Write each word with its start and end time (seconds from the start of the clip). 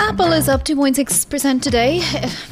Apple 0.00 0.32
is 0.32 0.48
up 0.48 0.64
2.6% 0.64 1.60
today. 1.60 2.00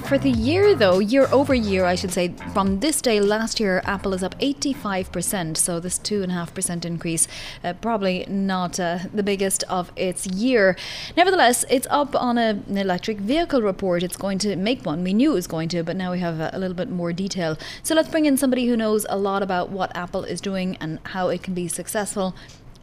For 0.08 0.18
the 0.18 0.30
year, 0.30 0.74
though, 0.74 0.98
year 0.98 1.28
over 1.30 1.54
year, 1.54 1.84
I 1.84 1.94
should 1.94 2.12
say, 2.12 2.34
from 2.52 2.80
this 2.80 3.00
day 3.00 3.20
last 3.20 3.60
year, 3.60 3.82
Apple 3.84 4.12
is 4.14 4.24
up 4.24 4.36
85%. 4.40 5.56
So, 5.56 5.78
this 5.78 5.96
2.5% 6.00 6.84
increase, 6.84 7.28
uh, 7.62 7.74
probably 7.74 8.26
not 8.28 8.80
uh, 8.80 8.98
the 9.14 9.22
biggest 9.22 9.62
of 9.68 9.92
its 9.94 10.26
year. 10.26 10.76
Nevertheless, 11.16 11.64
it's 11.70 11.86
up 11.88 12.16
on 12.16 12.36
a, 12.36 12.60
an 12.68 12.76
electric 12.76 13.18
vehicle 13.18 13.62
report. 13.62 14.02
It's 14.02 14.16
going 14.16 14.38
to 14.40 14.56
make 14.56 14.84
one. 14.84 15.04
We 15.04 15.14
knew 15.14 15.30
it 15.30 15.34
was 15.34 15.46
going 15.46 15.68
to, 15.68 15.84
but 15.84 15.94
now 15.94 16.10
we 16.10 16.18
have 16.18 16.40
a, 16.40 16.50
a 16.52 16.58
little 16.58 16.76
bit 16.76 16.90
more 16.90 17.12
detail. 17.12 17.56
So, 17.84 17.94
let's 17.94 18.08
bring 18.08 18.26
in 18.26 18.36
somebody 18.36 18.66
who 18.66 18.76
knows 18.76 19.06
a 19.08 19.16
lot 19.16 19.44
about 19.44 19.70
what 19.70 19.96
Apple 19.96 20.24
is 20.24 20.40
doing 20.40 20.76
and 20.80 20.98
how 21.04 21.28
it 21.28 21.44
can 21.44 21.54
be 21.54 21.68
successful. 21.68 22.34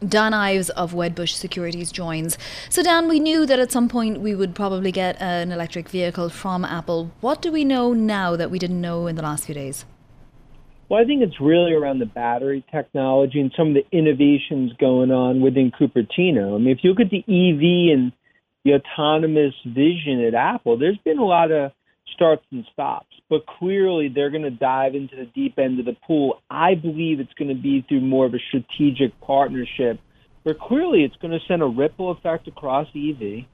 Dan 0.06 0.34
Ives 0.34 0.70
of 0.70 0.92
Wedbush 0.92 1.34
Securities 1.34 1.92
joins. 1.92 2.36
So, 2.68 2.82
Dan, 2.82 3.08
we 3.08 3.20
knew 3.20 3.46
that 3.46 3.58
at 3.58 3.72
some 3.72 3.88
point 3.88 4.20
we 4.20 4.34
would 4.34 4.54
probably 4.54 4.92
get 4.92 5.20
an 5.20 5.52
electric 5.52 5.88
vehicle 5.88 6.28
from 6.28 6.64
Apple. 6.64 7.12
What 7.20 7.42
do 7.42 7.52
we 7.52 7.64
know 7.64 7.92
now 7.92 8.36
that 8.36 8.50
we 8.50 8.58
didn't 8.58 8.80
know 8.80 9.06
in 9.06 9.16
the 9.16 9.22
last 9.22 9.46
few 9.46 9.54
days? 9.54 9.84
Well, 10.88 11.02
I 11.02 11.06
think 11.06 11.22
it's 11.22 11.40
really 11.40 11.72
around 11.72 11.98
the 11.98 12.06
battery 12.06 12.64
technology 12.70 13.40
and 13.40 13.52
some 13.56 13.68
of 13.68 13.74
the 13.74 13.86
innovations 13.96 14.72
going 14.78 15.10
on 15.10 15.40
within 15.40 15.72
Cupertino. 15.72 16.54
I 16.54 16.58
mean, 16.58 16.68
if 16.68 16.78
you 16.82 16.90
look 16.90 17.00
at 17.00 17.10
the 17.10 17.24
EV 17.26 17.96
and 17.96 18.12
the 18.64 18.74
autonomous 18.74 19.54
vision 19.64 20.22
at 20.26 20.34
Apple, 20.34 20.78
there's 20.78 20.98
been 21.04 21.18
a 21.18 21.24
lot 21.24 21.50
of 21.50 21.72
starts 22.14 22.44
and 22.50 22.64
stops. 22.72 23.13
But 23.30 23.46
clearly, 23.46 24.08
they're 24.08 24.30
going 24.30 24.42
to 24.42 24.50
dive 24.50 24.94
into 24.94 25.16
the 25.16 25.24
deep 25.24 25.58
end 25.58 25.80
of 25.80 25.86
the 25.86 25.96
pool. 26.06 26.42
I 26.50 26.74
believe 26.74 27.20
it's 27.20 27.32
going 27.34 27.48
to 27.48 27.60
be 27.60 27.84
through 27.88 28.02
more 28.02 28.26
of 28.26 28.34
a 28.34 28.38
strategic 28.48 29.18
partnership, 29.20 29.98
where 30.42 30.54
clearly 30.54 31.04
it's 31.04 31.16
going 31.16 31.32
to 31.32 31.40
send 31.48 31.62
a 31.62 31.66
ripple 31.66 32.10
effect 32.10 32.48
across 32.48 32.86
EV. 32.94 33.46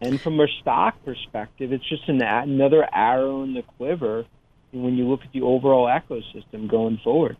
And 0.00 0.20
from 0.20 0.40
a 0.40 0.46
stock 0.60 1.02
perspective, 1.04 1.72
it's 1.72 1.88
just 1.88 2.08
an, 2.08 2.20
another 2.20 2.86
arrow 2.92 3.44
in 3.44 3.54
the 3.54 3.62
quiver 3.62 4.26
when 4.72 4.96
you 4.96 5.08
look 5.08 5.22
at 5.24 5.32
the 5.32 5.42
overall 5.42 5.86
ecosystem 5.86 6.68
going 6.68 6.98
forward. 7.02 7.36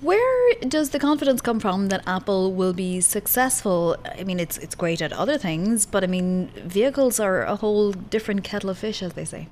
Where 0.00 0.54
does 0.60 0.90
the 0.90 0.98
confidence 0.98 1.40
come 1.40 1.58
from 1.58 1.88
that 1.88 2.02
Apple 2.06 2.52
will 2.52 2.74
be 2.74 3.00
successful? 3.00 3.96
I 4.04 4.22
mean, 4.22 4.38
it's 4.38 4.58
it's 4.58 4.74
great 4.74 5.00
at 5.00 5.10
other 5.12 5.38
things, 5.38 5.86
but 5.86 6.04
I 6.04 6.06
mean, 6.06 6.48
vehicles 6.54 7.18
are 7.18 7.42
a 7.42 7.56
whole 7.56 7.92
different 7.92 8.44
kettle 8.44 8.68
of 8.68 8.78
fish, 8.78 9.02
as 9.02 9.14
they 9.14 9.24
say. 9.24 9.48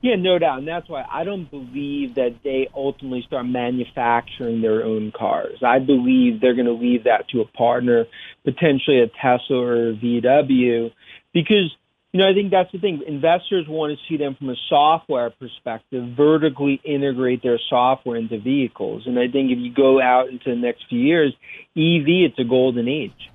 Yeah, 0.00 0.14
no 0.16 0.38
doubt, 0.38 0.58
and 0.58 0.68
that's 0.68 0.88
why 0.88 1.04
I 1.10 1.24
don't 1.24 1.50
believe 1.50 2.14
that 2.14 2.36
they 2.44 2.68
ultimately 2.72 3.24
start 3.26 3.46
manufacturing 3.46 4.62
their 4.62 4.84
own 4.84 5.10
cars. 5.10 5.58
I 5.66 5.80
believe 5.80 6.40
they're 6.40 6.54
going 6.54 6.66
to 6.66 6.72
leave 6.72 7.04
that 7.04 7.28
to 7.30 7.40
a 7.40 7.44
partner, 7.44 8.06
potentially 8.44 9.00
a 9.00 9.08
Tesla 9.08 9.56
or 9.56 9.90
a 9.90 9.94
VW, 9.94 10.92
because 11.32 11.74
you 12.12 12.20
know, 12.20 12.30
I 12.30 12.32
think 12.32 12.50
that's 12.50 12.72
the 12.72 12.78
thing. 12.78 13.02
Investors 13.06 13.66
want 13.68 13.92
to 13.92 13.98
see 14.08 14.16
them 14.16 14.34
from 14.34 14.48
a 14.48 14.56
software 14.68 15.28
perspective, 15.28 16.16
vertically 16.16 16.80
integrate 16.82 17.42
their 17.42 17.60
software 17.68 18.16
into 18.16 18.40
vehicles. 18.40 19.02
And 19.06 19.18
I 19.18 19.28
think 19.28 19.50
if 19.50 19.58
you 19.58 19.74
go 19.74 20.00
out 20.00 20.28
into 20.28 20.48
the 20.48 20.56
next 20.56 20.84
few 20.88 21.00
years, 21.00 21.34
EV, 21.76 22.30
it's 22.30 22.38
a 22.38 22.44
golden 22.44 22.88
age. 22.88 23.30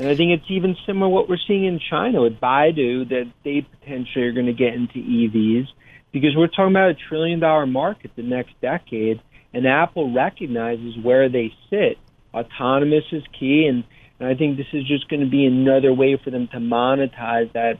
And 0.00 0.08
I 0.08 0.16
think 0.16 0.32
it's 0.32 0.50
even 0.50 0.76
similar 0.86 1.08
what 1.08 1.28
we're 1.28 1.38
seeing 1.46 1.66
in 1.66 1.78
China 1.78 2.22
with 2.22 2.40
Baidu, 2.40 3.08
that 3.10 3.30
they 3.44 3.64
potentially 3.80 4.24
are 4.24 4.32
going 4.32 4.46
to 4.46 4.52
get 4.52 4.74
into 4.74 4.98
EVs 4.98 5.68
because 6.12 6.30
we're 6.36 6.46
talking 6.48 6.72
about 6.72 6.90
a 6.90 6.96
trillion 7.08 7.40
dollar 7.40 7.66
market 7.66 8.12
the 8.16 8.22
next 8.22 8.54
decade. 8.60 9.20
And 9.52 9.66
Apple 9.66 10.12
recognizes 10.12 10.96
where 11.02 11.28
they 11.28 11.52
sit. 11.70 11.98
Autonomous 12.34 13.04
is 13.12 13.22
key. 13.38 13.66
And, 13.66 13.84
and 14.20 14.28
I 14.28 14.34
think 14.34 14.56
this 14.56 14.66
is 14.72 14.86
just 14.86 15.08
going 15.08 15.20
to 15.20 15.30
be 15.30 15.46
another 15.46 15.92
way 15.92 16.18
for 16.22 16.30
them 16.30 16.48
to 16.48 16.58
monetize 16.58 17.52
that 17.52 17.78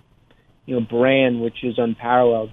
you 0.64 0.74
know 0.74 0.80
brand 0.80 1.40
which 1.40 1.62
is 1.62 1.78
unparalleled. 1.78 2.50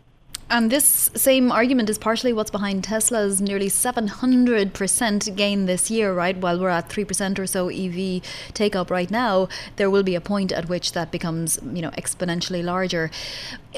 And 0.53 0.69
this 0.69 1.09
same 1.16 1.52
argument 1.52 1.90
is 1.90 1.97
partially 1.97 2.31
what's 2.31 2.52
behind 2.52 2.84
Tesla's 2.84 3.41
nearly 3.41 3.69
700% 3.69 5.36
gain 5.36 5.66
this 5.66 5.90
year, 5.90 6.14
right? 6.14 6.38
While 6.38 6.59
we're 6.59 6.69
at 6.69 6.90
3% 6.90 7.40
or 7.40 7.47
so 7.47 7.69
EV 7.69 8.22
take 8.53 8.75
up 8.75 8.92
right 8.92 9.09
now, 9.09 9.47
there 9.78 9.90
will 9.90 10.03
be 10.03 10.13
a 10.13 10.22
point 10.22 10.52
at 10.52 10.69
which 10.69 10.92
that 10.92 11.12
becomes, 11.12 11.58
you 11.74 11.81
know, 11.81 11.90
exponentially 11.97 12.63
larger. 12.63 13.09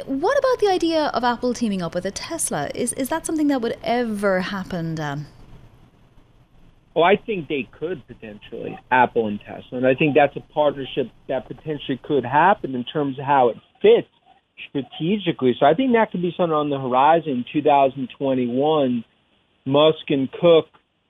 What 0.04 0.38
about 0.38 0.60
the 0.60 0.68
idea 0.68 1.06
of 1.14 1.24
Apple 1.24 1.54
teaming 1.54 1.82
up 1.82 1.96
with 1.96 2.06
a 2.06 2.12
Tesla? 2.12 2.70
Is 2.76 2.92
is 2.92 3.08
that 3.08 3.26
something 3.26 3.48
that 3.48 3.62
would 3.62 3.78
ever 3.82 4.42
happen, 4.42 4.96
Dan? 4.96 5.28
Well, 6.94 7.06
I 7.06 7.16
think 7.16 7.48
they 7.48 7.70
could 7.72 8.06
potentially, 8.06 8.78
Apple 8.92 9.28
and 9.28 9.40
Tesla. 9.40 9.78
And 9.78 9.88
I 9.88 9.96
think 9.96 10.14
that's 10.14 10.36
a 10.36 10.42
partnership 10.54 11.08
that 11.30 11.48
potentially 11.48 12.02
could 12.04 12.26
happen 12.26 12.76
in 12.76 12.84
terms 12.84 13.18
of 13.18 13.24
how 13.24 13.48
it 13.48 13.56
fits 13.82 14.10
strategically. 14.70 15.56
So 15.60 15.66
I 15.66 15.74
think 15.74 15.94
that 15.94 16.12
could 16.12 16.22
be 16.22 16.34
something 16.36 16.54
on 16.54 16.70
the 16.70 16.80
horizon 16.80 17.46
2021. 17.52 19.04
Musk 19.66 20.10
and 20.10 20.32
Cook 20.32 20.68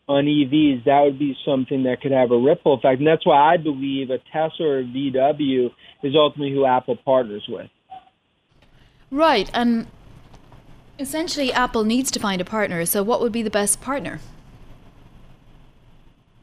on 0.08 0.26
EVs, 0.26 0.86
that 0.86 1.02
would 1.02 1.20
be 1.20 1.36
something 1.46 1.84
that 1.84 2.02
could 2.02 2.12
have 2.12 2.32
a 2.32 2.38
ripple 2.38 2.76
effect. 2.76 3.00
And 3.00 3.08
that's 3.08 3.26
why 3.26 3.54
I 3.54 3.58
believe 3.58 4.10
a 4.12 4.20
Tesla 4.32 4.66
or 4.66 4.80
a 4.80 4.84
VW 4.84 5.72
is 6.04 6.14
ultimately 6.16 6.54
who 6.54 6.66
Apple 6.66 6.96
partners 6.96 7.44
with. 7.50 7.70
Right. 9.10 9.50
And 9.54 9.88
essentially, 11.00 11.52
Apple 11.52 11.84
needs 11.84 12.12
to 12.12 12.20
find 12.20 12.40
a 12.40 12.46
partner. 12.46 12.86
So, 12.86 13.04
what 13.04 13.22
would 13.22 13.32
be 13.32 13.42
the 13.42 13.50
best 13.50 13.82
partner? 13.82 14.20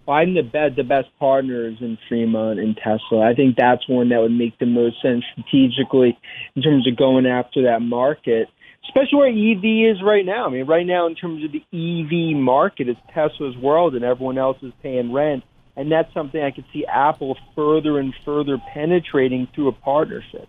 Finding 0.05 0.35
the 0.35 0.43
best 0.43 0.77
the 0.77 0.83
best 0.83 1.09
partners 1.19 1.77
in 1.81 1.99
Fremont 2.09 2.59
and 2.59 2.77
Tesla. 2.77 3.29
I 3.29 3.35
think 3.35 3.57
that's 3.57 3.89
one 3.89 4.09
that 4.11 4.21
would 4.21 4.33
make 4.33 4.59
the 4.59 4.67
most 4.67 5.01
sense 5.03 5.25
strategically 5.33 6.19
in 6.57 6.63
terms 6.63 6.87
of 6.89 6.97
going 6.97 7.27
after 7.27 7.63
that 7.65 7.81
market, 7.81 8.49
especially 8.85 9.19
where 9.19 9.29
EV 9.29 9.97
is 9.97 10.03
right 10.03 10.25
now. 10.25 10.47
I 10.47 10.51
mean, 10.51 10.67
right 10.67 10.87
now 10.87 11.07
in 11.07 11.15
terms 11.15 11.45
of 11.45 11.53
the 11.53 11.63
EV 11.73 12.37
market, 12.37 12.89
it's 12.89 13.01
Tesla's 13.15 13.57
world, 13.57 13.95
and 13.95 14.05
everyone 14.05 14.39
else 14.39 14.59
is 14.63 14.73
paying 14.83 15.13
rent. 15.13 15.45
And 15.75 15.91
that's 15.91 16.13
something 16.13 16.43
I 16.43 16.51
could 16.51 16.67
see 16.73 16.85
Apple 16.85 17.37
further 17.57 17.99
and 17.99 18.13
further 18.27 18.59
penetrating 18.75 19.49
through 19.55 19.69
a 19.69 19.73
partnership. 19.73 20.47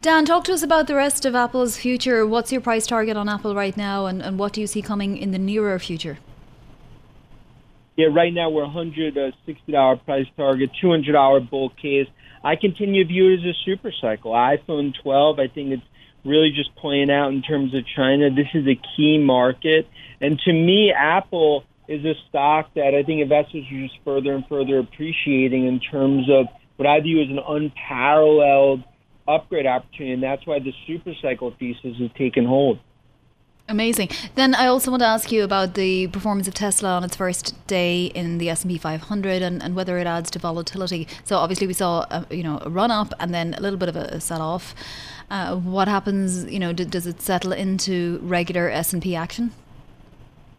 Dan, 0.00 0.24
talk 0.24 0.44
to 0.44 0.52
us 0.52 0.62
about 0.62 0.86
the 0.86 0.94
rest 0.94 1.26
of 1.26 1.34
Apple's 1.34 1.76
future. 1.76 2.24
What's 2.24 2.52
your 2.52 2.60
price 2.60 2.86
target 2.86 3.16
on 3.16 3.28
Apple 3.28 3.54
right 3.54 3.76
now, 3.76 4.06
and, 4.06 4.22
and 4.22 4.38
what 4.38 4.52
do 4.52 4.60
you 4.60 4.66
see 4.66 4.80
coming 4.80 5.18
in 5.18 5.32
the 5.32 5.38
nearer 5.38 5.78
future? 5.78 6.18
Yeah, 7.98 8.06
right 8.14 8.32
now 8.32 8.48
we're 8.48 8.62
$160 8.62 9.34
uh, 9.74 9.96
price 10.04 10.26
target, 10.36 10.70
$200 10.80 11.50
bull 11.50 11.70
case. 11.70 12.06
I 12.44 12.54
continue 12.54 13.02
to 13.02 13.08
view 13.08 13.30
it 13.30 13.40
as 13.40 13.44
a 13.44 13.52
super 13.64 13.90
cycle. 14.00 14.30
iPhone 14.30 14.94
12, 15.02 15.40
I 15.40 15.48
think 15.48 15.72
it's 15.72 15.82
really 16.24 16.52
just 16.54 16.76
playing 16.76 17.10
out 17.10 17.30
in 17.30 17.42
terms 17.42 17.74
of 17.74 17.82
China. 17.96 18.30
This 18.30 18.46
is 18.54 18.68
a 18.68 18.80
key 18.96 19.18
market. 19.18 19.88
And 20.20 20.38
to 20.44 20.52
me, 20.52 20.92
Apple 20.96 21.64
is 21.88 22.04
a 22.04 22.14
stock 22.28 22.72
that 22.76 22.94
I 22.94 23.02
think 23.02 23.20
investors 23.20 23.64
are 23.68 23.82
just 23.88 23.98
further 24.04 24.32
and 24.32 24.46
further 24.46 24.78
appreciating 24.78 25.66
in 25.66 25.80
terms 25.80 26.30
of 26.30 26.46
what 26.76 26.86
I 26.86 27.00
view 27.00 27.20
as 27.20 27.28
an 27.30 27.40
unparalleled 27.44 28.84
upgrade 29.26 29.66
opportunity. 29.66 30.12
And 30.12 30.22
that's 30.22 30.46
why 30.46 30.60
the 30.60 30.72
super 30.86 31.14
cycle 31.20 31.52
thesis 31.58 31.96
has 31.98 32.10
taken 32.16 32.46
hold. 32.46 32.78
Amazing. 33.70 34.08
Then 34.34 34.54
I 34.54 34.66
also 34.66 34.90
want 34.90 35.02
to 35.02 35.06
ask 35.06 35.30
you 35.30 35.44
about 35.44 35.74
the 35.74 36.06
performance 36.06 36.48
of 36.48 36.54
Tesla 36.54 36.88
on 36.88 37.04
its 37.04 37.14
first 37.14 37.54
day 37.66 38.06
in 38.06 38.38
the 38.38 38.48
S&P 38.48 38.78
500 38.78 39.42
and, 39.42 39.62
and 39.62 39.76
whether 39.76 39.98
it 39.98 40.06
adds 40.06 40.30
to 40.30 40.38
volatility. 40.38 41.06
So 41.24 41.36
obviously 41.36 41.66
we 41.66 41.74
saw 41.74 42.06
a, 42.10 42.26
you 42.34 42.42
know 42.42 42.60
a 42.62 42.70
run 42.70 42.90
up 42.90 43.12
and 43.20 43.34
then 43.34 43.52
a 43.52 43.60
little 43.60 43.78
bit 43.78 43.90
of 43.90 43.96
a 43.96 44.20
sell 44.20 44.40
off. 44.40 44.74
Uh, 45.30 45.54
what 45.56 45.86
happens? 45.86 46.50
You 46.50 46.58
know, 46.58 46.72
d- 46.72 46.86
does 46.86 47.06
it 47.06 47.20
settle 47.20 47.52
into 47.52 48.18
regular 48.22 48.70
S&P 48.70 49.14
action? 49.14 49.52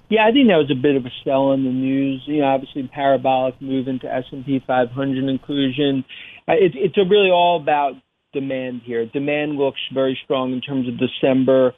Yeah, 0.09 0.27
I 0.27 0.31
think 0.31 0.47
that 0.49 0.57
was 0.57 0.69
a 0.71 0.79
bit 0.79 0.95
of 0.95 1.03
a 1.03 1.11
sell 1.23 1.51
in 1.53 1.63
the 1.63 1.71
news. 1.71 2.21
You 2.27 2.41
know, 2.41 2.47
obviously 2.47 2.87
parabolic 2.93 3.59
move 3.59 3.87
into 3.87 4.11
S&P 4.11 4.63
500 4.67 5.27
inclusion. 5.27 6.05
Uh, 6.47 6.53
it, 6.53 6.73
it's 6.75 6.97
really 6.97 7.31
all 7.31 7.59
about 7.59 7.93
demand 8.33 8.81
here. 8.85 9.07
Demand 9.07 9.55
looks 9.55 9.79
very 9.91 10.17
strong 10.23 10.53
in 10.53 10.61
terms 10.61 10.87
of 10.87 10.99
December 10.99 11.73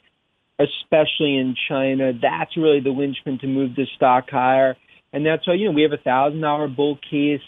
especially 0.62 1.36
in 1.36 1.54
China. 1.68 2.12
That's 2.12 2.56
really 2.56 2.80
the 2.80 2.90
linchpin 2.90 3.38
to 3.40 3.46
move 3.46 3.74
the 3.74 3.86
stock 3.96 4.30
higher. 4.30 4.76
And 5.12 5.26
that's 5.26 5.46
why, 5.46 5.54
you 5.54 5.66
know, 5.66 5.72
we 5.72 5.82
have 5.82 5.92
a 5.92 6.02
thousand 6.02 6.40
dollar 6.40 6.68
bull 6.68 6.98
case 7.10 7.42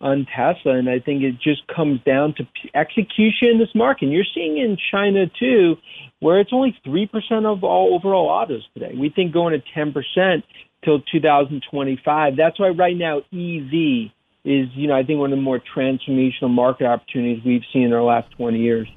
on 0.00 0.26
Tesla. 0.34 0.78
And 0.78 0.88
I 0.88 0.98
think 0.98 1.22
it 1.22 1.34
just 1.42 1.66
comes 1.74 2.00
down 2.04 2.34
to 2.38 2.44
execution 2.74 3.48
in 3.52 3.58
this 3.58 3.74
market. 3.74 4.06
And 4.06 4.12
you're 4.12 4.24
seeing 4.34 4.58
in 4.58 4.76
China 4.90 5.26
too, 5.38 5.76
where 6.20 6.40
it's 6.40 6.52
only 6.52 6.76
3% 6.86 7.08
of 7.44 7.64
all 7.64 7.94
overall 7.94 8.28
autos 8.28 8.66
today. 8.74 8.94
We 8.98 9.10
think 9.10 9.32
going 9.32 9.60
to 9.60 9.78
10% 9.78 10.42
till 10.84 11.00
2025. 11.12 12.36
That's 12.36 12.58
why 12.58 12.68
right 12.68 12.96
now 12.96 13.18
EV 13.18 14.10
is, 14.44 14.68
you 14.74 14.88
know, 14.88 14.96
I 14.96 15.02
think 15.02 15.18
one 15.18 15.32
of 15.32 15.38
the 15.38 15.42
more 15.42 15.60
transformational 15.76 16.50
market 16.50 16.86
opportunities 16.86 17.44
we've 17.44 17.62
seen 17.72 17.82
in 17.82 17.92
our 17.92 18.02
last 18.02 18.30
20 18.36 18.58
years. 18.58 18.88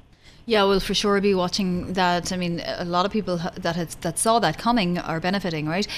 Yeah, 0.46 0.64
we'll 0.64 0.80
for 0.80 0.92
sure 0.92 1.18
be 1.22 1.34
watching 1.34 1.94
that. 1.94 2.30
I 2.30 2.36
mean, 2.36 2.60
a 2.66 2.84
lot 2.84 3.06
of 3.06 3.12
people 3.12 3.38
that 3.38 3.76
had, 3.76 3.88
that 4.02 4.18
saw 4.18 4.38
that 4.40 4.58
coming 4.58 4.98
are 4.98 5.18
benefiting, 5.18 5.66
right? 5.66 5.88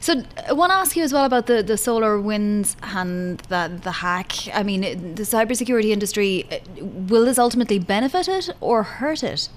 So, 0.00 0.22
I 0.48 0.52
want 0.52 0.70
to 0.70 0.76
ask 0.76 0.96
you 0.96 1.02
as 1.02 1.12
well 1.12 1.24
about 1.24 1.46
the, 1.46 1.60
the 1.60 1.72
SolarWinds 1.74 2.76
and 2.82 3.38
that 3.48 3.82
the 3.82 3.90
hack. 3.90 4.32
I 4.54 4.62
mean, 4.62 4.82
the 5.16 5.24
cybersecurity 5.24 5.90
industry 5.90 6.46
uh, 6.52 6.84
will 6.84 7.24
this 7.24 7.36
ultimately 7.36 7.80
benefit 7.80 8.28
it 8.28 8.50
or 8.60 8.84
hurt 8.84 9.24
it? 9.24 9.48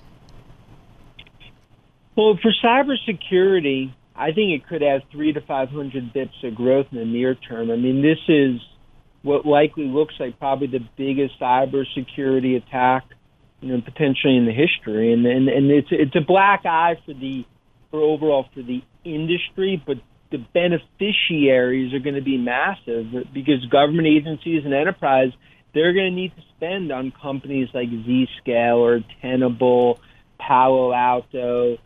Well, 2.16 2.40
for 2.42 2.52
cybersecurity, 2.63 3.94
I 4.16 4.31
think 4.31 4.60
it 4.60 4.68
could 4.68 4.81
have 4.81 5.04
three 5.12 5.31
to 5.31 5.42
five 5.42 5.69
hundred 5.69 6.12
bits 6.12 6.34
of 6.44 6.56
growth 6.56 6.88
in 6.92 6.98
the 6.98 7.06
near 7.06 7.36
term. 7.36 7.69
I 7.69 7.75
mean, 7.75 8.02
this 8.02 8.18
is 8.28 8.60
what 9.22 9.45
likely 9.45 9.86
looks 9.86 10.16
like 10.19 10.40
probably 10.40 10.68
the 10.68 10.84
biggest 10.98 11.40
cybersecurity 11.40 12.57
attack 12.57 13.06
you 13.62 13.76
know, 13.76 13.82
potentially 13.82 14.38
in 14.38 14.46
the 14.46 14.54
history, 14.54 15.14
and 15.14 15.26
and 15.26 15.50
and 15.50 15.72
it's 15.72 15.90
it's 15.92 16.16
a 16.16 16.26
black 16.26 16.66
eye 16.66 16.96
for 17.06 17.14
the 17.14 17.46
for 17.92 18.00
overall 18.02 18.46
for 18.54 18.62
the 18.62 18.82
industry, 19.04 19.82
but 19.86 19.98
the 20.32 20.38
beneficiaries 20.54 21.94
are 21.94 22.00
going 22.00 22.16
to 22.16 22.22
be 22.22 22.38
massive 22.38 23.12
because 23.34 23.66
government 23.66 24.08
agencies 24.08 24.64
and 24.64 24.74
enterprise 24.74 25.32
they're 25.74 25.94
going 25.94 26.12
to 26.12 26.16
need 26.16 26.36
to 26.36 26.42
spend 26.56 26.92
on 26.92 27.12
companies 27.12 27.70
like 27.74 27.90
Zscaler 27.90 29.00
or 29.00 29.04
Tenable, 29.22 30.00
Palo 30.40 30.92
Alto, 30.94 31.78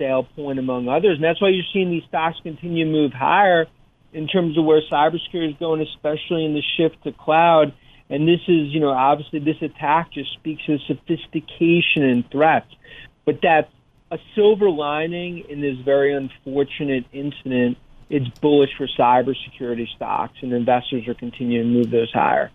SailPoint, 0.00 0.58
among 0.58 0.88
others, 0.88 1.16
and 1.16 1.24
that's 1.24 1.40
why 1.40 1.48
you're 1.48 1.64
seeing 1.72 1.90
these 1.90 2.04
stocks 2.08 2.36
continue 2.42 2.84
to 2.84 2.90
move 2.90 3.12
higher 3.12 3.66
in 4.12 4.26
terms 4.26 4.56
of 4.56 4.64
where 4.64 4.80
cybersecurity 4.90 5.50
is 5.50 5.56
going, 5.58 5.82
especially 5.82 6.44
in 6.44 6.54
the 6.54 6.62
shift 6.76 7.02
to 7.04 7.12
cloud 7.12 7.74
and 8.08 8.28
this 8.28 8.40
is, 8.46 8.72
you 8.72 8.80
know, 8.80 8.90
obviously 8.90 9.40
this 9.40 9.60
attack 9.60 10.12
just 10.12 10.32
speaks 10.34 10.64
to 10.66 10.78
sophistication 10.86 12.04
and 12.04 12.30
threats. 12.30 12.72
But 13.24 13.40
that's 13.42 13.70
a 14.10 14.18
silver 14.34 14.70
lining 14.70 15.44
in 15.48 15.60
this 15.60 15.76
very 15.78 16.14
unfortunate 16.14 17.04
incident. 17.12 17.76
It's 18.08 18.28
bullish 18.38 18.70
for 18.76 18.86
cybersecurity 18.86 19.88
stocks, 19.96 20.34
and 20.42 20.52
investors 20.52 21.08
are 21.08 21.14
continuing 21.14 21.66
to 21.66 21.78
move 21.78 21.90
those 21.90 22.12
higher. 22.12 22.52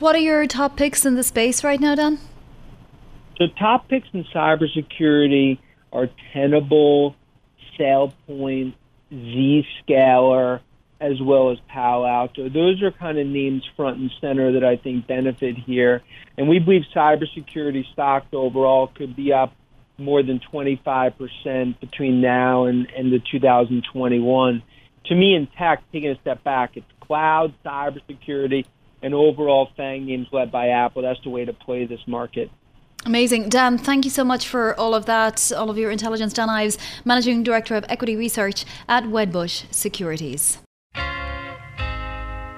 What 0.00 0.16
are 0.16 0.20
your 0.20 0.44
top 0.46 0.76
picks 0.76 1.06
in 1.06 1.14
the 1.14 1.22
space 1.22 1.62
right 1.62 1.78
now, 1.78 1.94
Dan? 1.94 2.18
So, 3.36 3.46
top 3.46 3.88
picks 3.88 4.08
in 4.12 4.24
cybersecurity 4.24 5.58
are 5.92 6.08
Tenable, 6.32 7.14
SailPoint, 7.78 8.74
Zscaler, 9.12 10.60
as 11.00 11.20
well 11.20 11.50
as 11.50 11.58
Palo 11.68 12.06
Alto. 12.06 12.48
Those 12.48 12.82
are 12.82 12.90
kind 12.90 13.18
of 13.18 13.26
names 13.26 13.62
front 13.76 13.98
and 13.98 14.10
center 14.20 14.52
that 14.52 14.64
I 14.64 14.76
think 14.76 15.06
benefit 15.06 15.56
here. 15.56 16.02
And 16.36 16.48
we 16.48 16.58
believe 16.58 16.82
cybersecurity 16.94 17.90
stocks 17.92 18.26
overall 18.32 18.88
could 18.88 19.16
be 19.16 19.32
up 19.32 19.54
more 19.96 20.22
than 20.22 20.40
25% 20.52 21.80
between 21.80 22.20
now 22.20 22.64
and, 22.64 22.86
and 22.96 23.12
the 23.12 23.20
2021. 23.30 24.62
To 25.06 25.14
me, 25.14 25.34
in 25.34 25.46
tech, 25.46 25.82
taking 25.92 26.10
a 26.10 26.20
step 26.20 26.44
back, 26.44 26.76
it's 26.76 26.86
cloud, 27.00 27.54
cybersecurity, 27.64 28.66
and 29.02 29.14
overall 29.14 29.70
FANG 29.76 30.06
names 30.06 30.28
led 30.32 30.52
by 30.52 30.68
Apple. 30.68 31.02
That's 31.02 31.20
the 31.22 31.30
way 31.30 31.44
to 31.44 31.52
play 31.52 31.86
this 31.86 32.00
market. 32.06 32.50
Amazing. 33.06 33.48
Dan, 33.48 33.78
thank 33.78 34.04
you 34.04 34.10
so 34.10 34.24
much 34.24 34.46
for 34.46 34.78
all 34.78 34.94
of 34.94 35.06
that, 35.06 35.50
all 35.56 35.70
of 35.70 35.78
your 35.78 35.90
intelligence. 35.90 36.34
Dan 36.34 36.50
Ives, 36.50 36.76
Managing 37.04 37.42
Director 37.42 37.74
of 37.74 37.84
Equity 37.88 38.14
Research 38.14 38.66
at 38.88 39.04
Wedbush 39.04 39.64
Securities. 39.72 40.58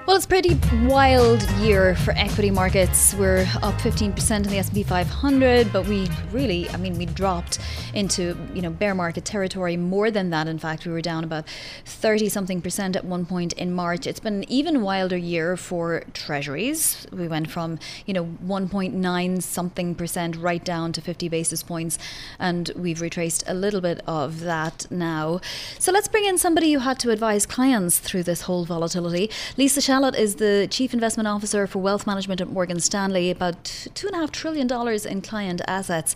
Well, 0.05 0.17
it's 0.17 0.25
a 0.25 0.27
pretty 0.27 0.59
wild 0.85 1.41
year 1.51 1.95
for 1.95 2.11
equity 2.11 2.51
markets. 2.51 3.13
We're 3.13 3.47
up 3.61 3.75
15% 3.75 4.35
in 4.35 4.43
the 4.43 4.57
S&P 4.57 4.83
500, 4.83 5.71
but 5.71 5.87
we 5.87 6.09
really, 6.29 6.69
I 6.71 6.75
mean, 6.75 6.97
we 6.97 7.05
dropped 7.05 7.59
into, 7.93 8.37
you 8.53 8.61
know, 8.61 8.69
bear 8.69 8.93
market 8.93 9.23
territory 9.23 9.77
more 9.77 10.11
than 10.11 10.29
that. 10.31 10.49
In 10.49 10.59
fact, 10.59 10.85
we 10.85 10.91
were 10.91 11.01
down 11.01 11.23
about 11.23 11.45
30 11.85 12.27
something 12.27 12.61
percent 12.61 12.97
at 12.97 13.05
one 13.05 13.25
point 13.25 13.53
in 13.53 13.71
March. 13.71 14.05
It's 14.05 14.19
been 14.19 14.33
an 14.35 14.51
even 14.51 14.81
wilder 14.81 15.15
year 15.15 15.55
for 15.55 16.03
treasuries. 16.13 17.07
We 17.13 17.29
went 17.29 17.49
from, 17.49 17.79
you 18.05 18.13
know, 18.13 18.25
1.9 18.45 19.41
something 19.41 19.95
percent 19.95 20.35
right 20.35 20.65
down 20.65 20.91
to 20.93 21.01
50 21.01 21.29
basis 21.29 21.63
points, 21.63 21.97
and 22.39 22.69
we've 22.75 22.99
retraced 22.99 23.45
a 23.47 23.53
little 23.53 23.79
bit 23.79 24.01
of 24.05 24.41
that 24.41 24.85
now. 24.91 25.39
So 25.79 25.93
let's 25.93 26.09
bring 26.09 26.25
in 26.25 26.37
somebody 26.37 26.73
who 26.73 26.79
had 26.79 26.99
to 26.99 27.09
advise 27.09 27.45
clients 27.45 27.99
through 27.99 28.23
this 28.23 28.41
whole 28.41 28.65
volatility. 28.65 29.29
Lisa 29.55 29.79
Shalett 29.93 30.17
is 30.17 30.37
the 30.37 30.67
Chief 30.71 30.91
Investment 30.91 31.27
Officer 31.27 31.67
for 31.67 31.77
Wealth 31.77 32.07
Management 32.07 32.41
at 32.41 32.49
Morgan 32.49 32.79
Stanley, 32.79 33.29
about 33.29 33.63
$2.5 33.63 34.31
trillion 34.31 34.67
in 35.07 35.21
client 35.21 35.61
assets. 35.67 36.15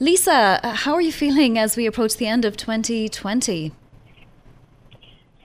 Lisa, 0.00 0.60
how 0.62 0.94
are 0.94 1.02
you 1.02 1.12
feeling 1.12 1.58
as 1.58 1.76
we 1.76 1.84
approach 1.84 2.16
the 2.16 2.26
end 2.26 2.46
of 2.46 2.56
2020? 2.56 3.72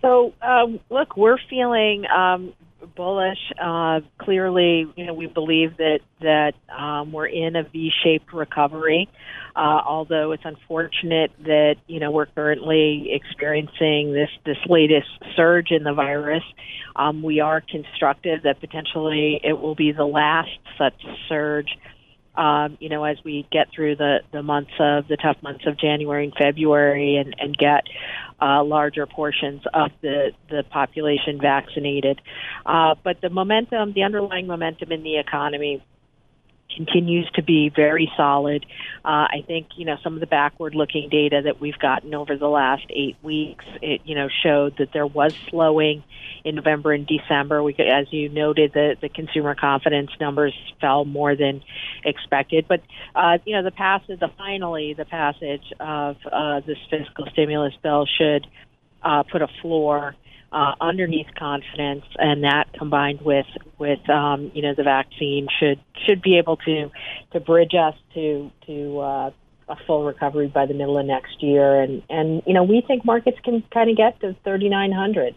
So, 0.01 0.33
um, 0.41 0.79
look, 0.89 1.17
we're 1.17 1.37
feeling 1.49 2.05
um, 2.07 2.53
bullish. 2.95 3.51
Uh, 3.61 3.99
clearly, 4.17 4.87
you 4.95 5.05
know, 5.05 5.13
we 5.13 5.27
believe 5.27 5.75
that 5.75 5.99
that 6.21 6.53
um, 6.73 7.11
we're 7.11 7.27
in 7.27 7.57
a 7.57 7.63
V-shaped 7.63 8.31
recovery. 8.31 9.09
Uh, 9.55 9.81
although 9.85 10.31
it's 10.31 10.45
unfortunate 10.45 11.31
that 11.43 11.75
you 11.85 11.99
know 11.99 12.09
we're 12.09 12.25
currently 12.25 13.09
experiencing 13.11 14.11
this 14.11 14.29
this 14.45 14.57
latest 14.67 15.07
surge 15.35 15.69
in 15.69 15.83
the 15.83 15.93
virus, 15.93 16.43
um, 16.95 17.21
we 17.21 17.39
are 17.39 17.61
constructive 17.61 18.43
that 18.43 18.59
potentially 18.59 19.39
it 19.43 19.53
will 19.53 19.75
be 19.75 19.91
the 19.91 20.05
last 20.05 20.49
such 20.77 20.99
surge. 21.29 21.69
Um, 22.35 22.79
you 22.79 22.89
know, 22.89 23.03
as 23.03 23.17
we 23.23 23.47
get 23.51 23.67
through 23.75 23.97
the 23.97 24.21
the 24.31 24.41
months 24.41 24.71
of 24.79 25.07
the 25.07 25.17
tough 25.17 25.37
months 25.43 25.65
of 25.67 25.77
January 25.77 26.23
and 26.23 26.33
February, 26.35 27.17
and 27.17 27.35
and 27.37 27.55
get 27.55 27.83
uh, 28.41 28.63
larger 28.63 29.05
portions 29.05 29.61
of 29.71 29.91
the 30.01 30.31
the 30.49 30.63
population 30.71 31.39
vaccinated. 31.39 32.19
Uh, 32.65 32.95
but 33.03 33.21
the 33.21 33.29
momentum, 33.29 33.93
the 33.93 34.01
underlying 34.01 34.47
momentum 34.47 34.91
in 34.91 35.03
the 35.03 35.19
economy 35.19 35.83
continues 36.75 37.29
to 37.31 37.43
be 37.43 37.69
very 37.69 38.11
solid. 38.17 38.65
Uh, 39.05 39.27
I 39.29 39.43
think 39.45 39.67
you 39.75 39.85
know 39.85 39.97
some 40.03 40.13
of 40.15 40.19
the 40.19 40.27
backward-looking 40.27 41.09
data 41.09 41.41
that 41.45 41.59
we've 41.59 41.77
gotten 41.77 42.13
over 42.13 42.35
the 42.35 42.47
last 42.47 42.85
eight 42.89 43.15
weeks, 43.21 43.65
it 43.81 44.01
you 44.05 44.15
know 44.15 44.27
showed 44.43 44.77
that 44.77 44.91
there 44.93 45.07
was 45.07 45.33
slowing 45.49 46.03
in 46.43 46.55
November 46.55 46.93
and 46.93 47.07
December. 47.07 47.61
We, 47.63 47.75
as 47.75 48.11
you 48.11 48.29
noted, 48.29 48.73
the 48.73 48.95
the 48.99 49.09
consumer 49.09 49.55
confidence 49.55 50.11
numbers 50.19 50.53
fell 50.81 51.05
more 51.05 51.35
than 51.35 51.63
expected. 52.03 52.65
But 52.67 52.81
uh, 53.15 53.37
you 53.45 53.55
know 53.55 53.63
the 53.63 53.71
passage, 53.71 54.19
the 54.19 54.31
finally 54.37 54.93
the 54.93 55.05
passage 55.05 55.65
of 55.79 56.17
uh, 56.31 56.61
this 56.61 56.77
fiscal 56.89 57.27
stimulus 57.31 57.73
bill 57.81 58.05
should 58.17 58.47
uh, 59.03 59.23
put 59.23 59.41
a 59.41 59.47
floor 59.61 60.15
uh, 60.53 60.75
underneath 60.79 61.27
confidence, 61.37 62.05
and 62.17 62.43
that 62.43 62.65
combined 62.77 63.21
with 63.21 63.47
with 63.79 64.07
um, 64.09 64.51
you 64.53 64.61
know 64.61 64.73
the 64.75 64.83
vaccine 64.83 65.47
should 65.59 65.79
should 66.05 66.21
be 66.21 66.37
able 66.37 66.57
to 66.57 66.91
to 67.31 67.39
bridge 67.39 67.73
us 67.73 67.95
to 68.13 68.51
to 68.67 68.99
uh, 68.99 69.31
a 69.69 69.75
full 69.87 70.03
recovery 70.03 70.47
by 70.47 70.65
the 70.65 70.73
middle 70.73 70.97
of 70.97 71.05
next 71.05 71.41
year, 71.41 71.81
and 71.81 72.03
and 72.09 72.43
you 72.45 72.53
know 72.53 72.63
we 72.63 72.83
think 72.85 73.03
markets 73.03 73.37
can 73.43 73.63
kind 73.73 73.89
of 73.89 73.97
get 73.97 74.19
to 74.21 74.35
3,900. 74.43 75.35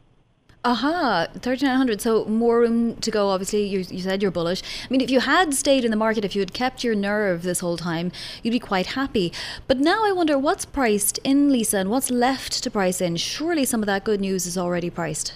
Aha, 0.67 1.29
3900. 1.33 2.01
So 2.01 2.25
more 2.25 2.59
room 2.59 2.97
to 2.97 3.11
go. 3.13 3.29
Obviously, 3.29 3.65
you, 3.69 3.85
you 3.89 4.01
said 4.01 4.21
you're 4.21 4.33
bullish. 4.33 4.65
I 4.85 4.89
mean, 4.91 5.01
if 5.01 5.13
you 5.13 5.21
had 5.21 5.55
stayed 5.55 5.85
in 5.85 5.93
the 5.93 5.97
market, 5.97 6.25
if 6.25 6.35
you 6.35 6.41
had 6.41 6.53
kept 6.53 6.83
your 6.83 6.97
nerve 6.97 7.45
this 7.45 7.61
whole 7.61 7.77
time, 7.77 8.11
you'd 8.43 8.51
be 8.51 8.59
quite 8.59 8.87
happy. 8.87 9.33
But 9.69 9.79
now 9.79 10.05
I 10.05 10.11
wonder 10.11 10.37
what's 10.37 10.65
priced 10.65 11.19
in, 11.19 11.53
Lisa, 11.53 11.79
and 11.79 11.89
what's 11.89 12.11
left 12.11 12.65
to 12.65 12.69
price 12.69 13.01
in? 13.01 13.15
Surely 13.15 13.65
some 13.65 13.81
of 13.81 13.87
that 13.87 14.03
good 14.03 14.21
news 14.21 14.45
is 14.45 14.59
already 14.59 14.91
priced. 14.91 15.35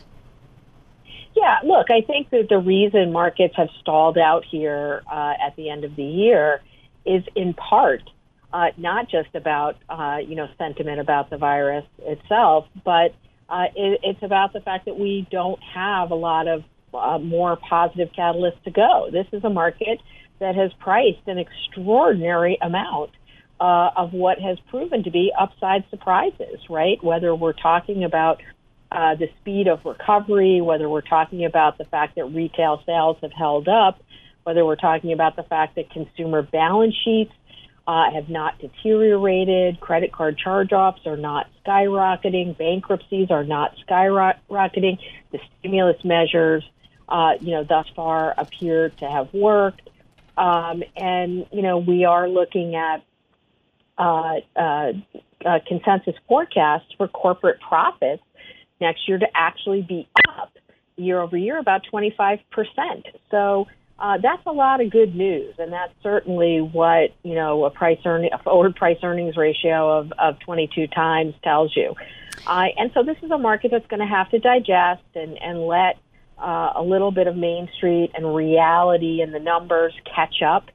Yeah, 1.37 1.59
look, 1.63 1.93
I 1.93 2.01
think 2.01 2.31
that 2.31 2.49
the 2.49 2.59
reason 2.59 3.13
markets 3.13 3.55
have 3.57 3.69
stalled 3.81 4.19
out 4.19 4.45
here 4.45 5.05
uh, 5.09 5.35
at 5.41 5.55
the 5.55 5.71
end 5.71 5.85
of 5.85 5.95
the 5.95 6.03
year 6.03 6.61
is 7.07 7.23
in 7.37 7.55
part 7.55 8.03
uh, 8.53 8.71
not 8.77 9.09
just 9.09 9.33
about 9.35 9.77
uh, 9.89 10.19
you 10.27 10.35
know 10.35 10.49
sentiment 10.59 10.99
about 10.99 11.31
the 11.31 11.37
virus 11.37 11.87
itself, 12.01 12.67
but 12.85 13.15
uh, 13.51 13.65
it, 13.75 14.01
it's 14.03 14.23
about 14.23 14.53
the 14.53 14.61
fact 14.61 14.87
that 14.87 14.99
we 14.99 15.27
don't 15.31 15.61
have 15.75 16.11
a 16.11 16.15
lot 16.15 16.47
of 16.47 16.63
uh, 16.95 17.19
more 17.19 17.57
positive 17.57 18.09
catalysts 18.17 18.63
to 18.65 18.71
go. 18.71 19.09
This 19.13 19.27
is 19.33 19.45
a 19.45 19.51
market 19.51 20.01
that 20.39 20.55
has 20.55 20.73
priced 20.79 21.27
an 21.27 21.39
extraordinary 21.39 22.59
amount 22.63 23.11
uh, 23.61 23.91
of 23.97 24.13
what 24.13 24.39
has 24.39 24.59
proven 24.71 25.05
to 25.05 25.11
be 25.11 25.31
upside 25.39 25.85
surprises, 25.91 26.59
right? 26.69 27.03
Whether 27.03 27.35
we're 27.35 27.53
talking 27.53 28.05
about 28.05 28.41
uh, 28.91 29.15
the 29.17 29.29
speed 29.41 29.69
of 29.69 29.85
recovery, 29.85 30.61
whether 30.61 30.89
we're 30.89 31.03
talking 31.03 31.45
about 31.45 31.79
the 31.79 31.85
fact 31.85 32.17
that 32.17 32.25
retail 32.25 32.83
sales 32.87 33.19
have 33.23 33.33
held 33.33 33.69
up, 33.69 34.03
whether 34.45 34.65
we're 34.65 34.77
talking 34.77 35.13
about 35.13 35.37
the 35.37 35.43
fact 35.43 35.77
that 35.77 35.91
consumer 35.91 36.43
balance 36.43 36.95
sheets 37.05 37.33
uh, 37.87 38.11
have 38.13 38.29
not 38.29 38.59
deteriorated. 38.59 39.81
Credit 39.81 40.13
card 40.13 40.39
charge 40.39 40.73
offs 40.73 41.07
are 41.07 41.17
not 41.17 41.49
skyrocketing. 41.65 42.57
Bankruptcies 42.57 43.31
are 43.31 43.45
not 43.45 43.75
skyrocketing. 43.89 44.99
The 45.33 45.41
stimulus 45.59 46.05
measures 46.05 46.65
uh, 47.11 47.33
you 47.41 47.53
know, 47.53 47.65
thus 47.65 47.87
far 47.95 48.35
appear 48.39 48.91
to 48.91 49.11
have 49.11 49.33
worked. 49.35 49.89
Um, 50.37 50.83
and, 50.97 51.47
you 51.53 51.63
know, 51.63 51.79
we 51.79 52.05
are 52.05 52.29
looking 52.29 52.77
at 52.77 53.03
uh, 53.99 54.37
uh, 54.57 54.93
uh, 55.45 55.59
consensus 55.67 56.15
forecasts 56.29 56.87
for 56.97 57.09
corporate 57.09 57.61
profits 57.61 58.23
next 58.81 59.09
year 59.09 59.19
to 59.19 59.27
actually 59.35 59.83
be 59.83 60.09
up 60.29 60.53
year 60.97 61.21
over 61.21 61.37
year 61.37 61.59
about 61.59 61.83
25%. 61.93 62.41
So 63.31 63.67
uh, 64.01 64.17
that's 64.19 64.43
a 64.47 64.53
lot 64.53 64.81
of 64.81 64.91
good 64.91 65.15
news, 65.15 65.55
and 65.59 65.73
that's 65.73 65.93
certainly 66.03 66.59
what 66.61 67.11
you 67.23 67.35
know 67.35 67.65
a 67.65 67.71
price 67.71 67.99
earning 68.07 68.31
a 68.33 68.39
forward 68.39 68.75
price 68.75 68.99
earnings 69.03 69.37
ratio 69.37 69.99
of, 69.99 70.13
of 70.19 70.39
22 70.41 70.87
times 70.87 71.35
tells 71.45 71.77
you. 71.77 71.95
Uh, 72.47 72.67
and 72.79 72.91
so 72.95 73.03
this 73.03 73.19
is 73.23 73.31
a 73.31 73.37
market 73.37 73.71
that's 73.71 73.87
going 73.89 74.01
to 74.01 74.07
have 74.07 74.31
to 74.31 74.39
digest 74.39 75.03
and 75.15 75.37
and 75.43 75.67
let 75.67 75.99
uh, 76.39 76.73
a 76.77 76.83
little 76.83 77.11
bit 77.11 77.27
of 77.27 77.37
Main 77.37 77.69
Street 77.77 78.11
and 78.15 78.35
reality 78.35 79.21
and 79.21 79.35
the 79.35 79.39
numbers 79.39 79.93
catch 80.15 80.43
up 80.43 80.71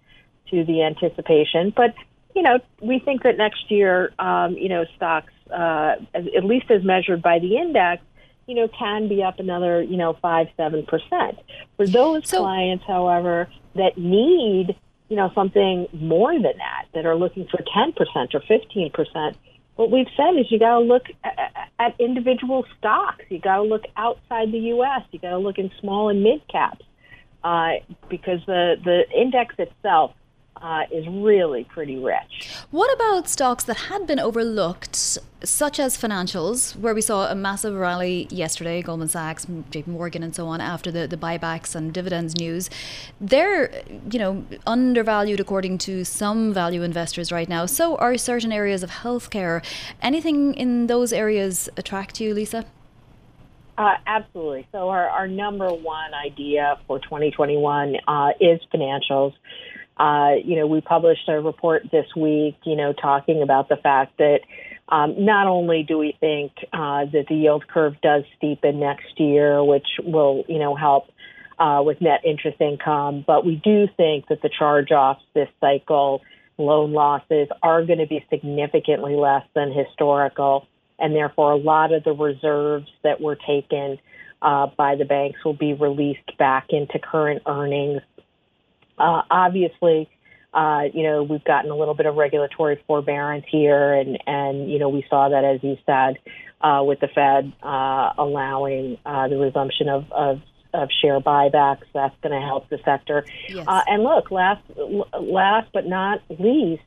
to 0.51 0.63
the 0.63 0.83
anticipation. 0.83 1.73
But 1.75 1.95
you 2.35 2.43
know, 2.43 2.59
we 2.81 2.99
think 2.99 3.23
that 3.23 3.37
next 3.37 3.71
year, 3.71 4.13
um, 4.19 4.53
you 4.53 4.69
know, 4.69 4.85
stocks, 4.95 5.33
uh, 5.51 5.95
at 6.13 6.43
least 6.43 6.69
as 6.69 6.83
measured 6.83 7.23
by 7.23 7.39
the 7.39 7.57
index, 7.57 8.03
you 8.47 8.55
know, 8.55 8.67
can 8.67 9.07
be 9.07 9.23
up 9.23 9.39
another, 9.39 9.81
you 9.81 9.97
know, 9.97 10.17
five, 10.21 10.47
seven 10.57 10.85
percent. 10.85 11.39
For 11.77 11.87
those 11.87 12.29
so, 12.29 12.39
clients, 12.39 12.83
however, 12.85 13.49
that 13.75 13.97
need, 13.97 14.75
you 15.09 15.15
know, 15.15 15.31
something 15.33 15.87
more 15.93 16.33
than 16.33 16.57
that, 16.57 16.85
that 16.93 17.05
are 17.05 17.15
looking 17.15 17.47
for 17.47 17.59
ten 17.73 17.91
percent 17.93 18.35
or 18.35 18.41
fifteen 18.41 18.91
percent, 18.91 19.37
what 19.75 19.91
we've 19.91 20.07
said 20.15 20.39
is 20.39 20.51
you 20.51 20.59
got 20.59 20.79
to 20.79 20.85
look 20.85 21.05
at, 21.23 21.71
at 21.79 21.99
individual 21.99 22.65
stocks. 22.77 23.25
You 23.29 23.39
got 23.39 23.57
to 23.57 23.63
look 23.63 23.83
outside 23.97 24.51
the 24.51 24.59
U.S. 24.59 25.01
You 25.11 25.19
got 25.19 25.31
to 25.31 25.37
look 25.37 25.57
in 25.57 25.71
small 25.79 26.09
and 26.09 26.23
mid 26.23 26.47
caps, 26.47 26.85
uh, 27.43 27.73
because 28.09 28.39
the 28.45 28.75
the 28.83 29.03
index 29.15 29.55
itself 29.57 30.13
uh, 30.61 30.83
is 30.91 31.05
really 31.07 31.63
pretty 31.65 31.97
rich. 31.97 32.49
What 32.71 32.93
about 32.93 33.27
stocks 33.27 33.63
that 33.65 33.77
had 33.77 34.07
been 34.07 34.19
overlooked, 34.19 34.95
such 35.43 35.79
as 35.79 35.97
financials, 35.97 36.75
where 36.77 36.93
we 36.93 37.01
saw 37.01 37.29
a 37.29 37.35
massive 37.35 37.75
rally 37.75 38.27
yesterday, 38.29 38.81
Goldman 38.81 39.09
Sachs, 39.09 39.45
JP 39.45 39.87
Morgan, 39.87 40.23
and 40.23 40.35
so 40.35 40.47
on, 40.47 40.61
after 40.61 40.91
the, 40.91 41.07
the 41.07 41.17
buybacks 41.17 41.75
and 41.75 41.93
dividends 41.93 42.35
news? 42.37 42.69
They're, 43.19 43.83
you 44.09 44.19
know, 44.19 44.45
undervalued 44.65 45.39
according 45.39 45.77
to 45.79 46.03
some 46.05 46.53
value 46.53 46.83
investors 46.83 47.31
right 47.31 47.49
now. 47.49 47.65
So 47.65 47.97
are 47.97 48.17
certain 48.17 48.51
areas 48.51 48.81
of 48.81 48.89
healthcare. 48.89 49.63
Anything 50.01 50.53
in 50.55 50.87
those 50.87 51.11
areas 51.11 51.69
attract 51.77 52.19
you, 52.21 52.33
Lisa? 52.33 52.65
Uh, 53.77 53.95
absolutely. 54.07 54.67
So 54.71 54.89
our, 54.89 55.09
our 55.09 55.27
number 55.27 55.67
one 55.67 56.13
idea 56.13 56.79
for 56.87 56.99
2021 56.99 57.97
uh, 58.07 58.29
is 58.39 58.61
financials. 58.73 59.33
Uh, 59.97 60.31
you 60.43 60.57
know, 60.57 60.67
we 60.67 60.81
published 60.81 61.27
a 61.29 61.39
report 61.39 61.83
this 61.91 62.07
week, 62.15 62.57
you 62.65 62.75
know, 62.75 62.93
talking 62.93 63.41
about 63.41 63.69
the 63.69 63.77
fact 63.77 64.17
that 64.17 64.39
um, 64.89 65.15
not 65.23 65.47
only 65.47 65.83
do 65.83 65.97
we 65.97 66.15
think 66.19 66.51
uh, 66.73 67.05
that 67.05 67.25
the 67.29 67.35
yield 67.35 67.67
curve 67.67 67.95
does 68.01 68.23
steepen 68.41 68.75
next 68.75 69.19
year, 69.19 69.63
which 69.63 69.87
will, 70.03 70.43
you 70.47 70.59
know, 70.59 70.75
help 70.75 71.05
uh, 71.57 71.81
with 71.83 72.01
net 72.01 72.21
interest 72.25 72.59
income, 72.59 73.23
but 73.25 73.45
we 73.45 73.55
do 73.55 73.87
think 73.95 74.27
that 74.27 74.41
the 74.41 74.49
charge-offs 74.49 75.23
this 75.33 75.47
cycle, 75.61 76.21
loan 76.57 76.91
losses, 76.91 77.47
are 77.63 77.85
going 77.85 77.99
to 77.99 78.07
be 78.07 78.23
significantly 78.29 79.15
less 79.15 79.43
than 79.55 79.71
historical, 79.71 80.67
and 80.99 81.15
therefore 81.15 81.53
a 81.53 81.57
lot 81.57 81.93
of 81.93 82.03
the 82.03 82.11
reserves 82.11 82.87
that 83.03 83.21
were 83.21 83.37
taken 83.47 83.97
uh, 84.41 84.67
by 84.77 84.95
the 84.95 85.05
banks 85.05 85.43
will 85.45 85.53
be 85.53 85.73
released 85.73 86.37
back 86.37 86.67
into 86.69 86.99
current 86.99 87.41
earnings 87.47 88.01
uh, 88.97 89.21
obviously, 89.29 90.09
uh, 90.53 90.83
you 90.93 91.03
know, 91.03 91.23
we've 91.23 91.43
gotten 91.43 91.69
a 91.71 91.75
little 91.75 91.93
bit 91.93 92.05
of 92.05 92.15
regulatory 92.15 92.81
forbearance 92.87 93.45
here, 93.49 93.93
and 93.93 94.17
and 94.25 94.71
you 94.71 94.79
know, 94.79 94.89
we 94.89 95.05
saw 95.09 95.29
that 95.29 95.43
as 95.43 95.63
you 95.63 95.77
said, 95.85 96.17
uh, 96.61 96.81
with 96.83 96.99
the 96.99 97.07
Fed 97.07 97.51
uh, 97.61 98.13
allowing 98.17 98.97
uh, 99.05 99.27
the 99.27 99.37
resumption 99.37 99.89
of, 99.89 100.11
of 100.11 100.41
of 100.73 100.89
share 101.01 101.19
buybacks. 101.19 101.83
That's 101.93 102.15
going 102.21 102.39
to 102.39 102.45
help 102.45 102.69
the 102.69 102.79
sector. 102.85 103.25
Yes. 103.49 103.65
Uh, 103.67 103.81
and 103.87 104.03
look, 104.03 104.31
last 104.31 104.61
last 105.19 105.69
but 105.73 105.85
not 105.85 106.21
least, 106.29 106.83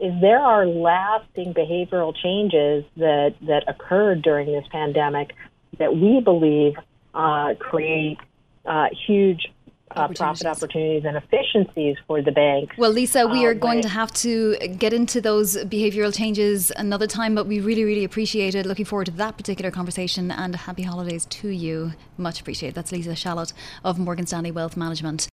is 0.00 0.12
there 0.20 0.40
are 0.40 0.66
lasting 0.66 1.54
behavioral 1.54 2.14
changes 2.16 2.84
that 2.96 3.34
that 3.42 3.64
occurred 3.68 4.22
during 4.22 4.50
this 4.50 4.66
pandemic 4.70 5.34
that 5.78 5.94
we 5.94 6.20
believe 6.20 6.74
uh, 7.14 7.54
create 7.58 8.18
uh, 8.66 8.86
huge 9.06 9.46
uh, 9.96 10.08
profit 10.08 10.46
opportunities 10.46 11.04
and 11.04 11.16
efficiencies 11.16 11.96
for 12.06 12.22
the 12.22 12.32
bank. 12.32 12.72
Well, 12.76 12.90
Lisa, 12.90 13.26
we 13.26 13.44
are 13.46 13.54
going 13.54 13.82
to 13.82 13.88
have 13.88 14.12
to 14.14 14.56
get 14.78 14.92
into 14.92 15.20
those 15.20 15.56
behavioural 15.64 16.14
changes 16.14 16.72
another 16.76 17.06
time, 17.06 17.34
but 17.34 17.46
we 17.46 17.60
really, 17.60 17.84
really 17.84 18.04
appreciate 18.04 18.54
it. 18.54 18.66
Looking 18.66 18.84
forward 18.84 19.06
to 19.06 19.12
that 19.12 19.36
particular 19.36 19.70
conversation 19.70 20.30
and 20.30 20.54
happy 20.56 20.82
holidays 20.82 21.26
to 21.26 21.48
you. 21.48 21.92
Much 22.16 22.40
appreciated. 22.40 22.74
That's 22.74 22.92
Lisa 22.92 23.10
Shalett 23.10 23.52
of 23.84 23.98
Morgan 23.98 24.26
Stanley 24.26 24.50
Wealth 24.50 24.76
Management. 24.76 25.28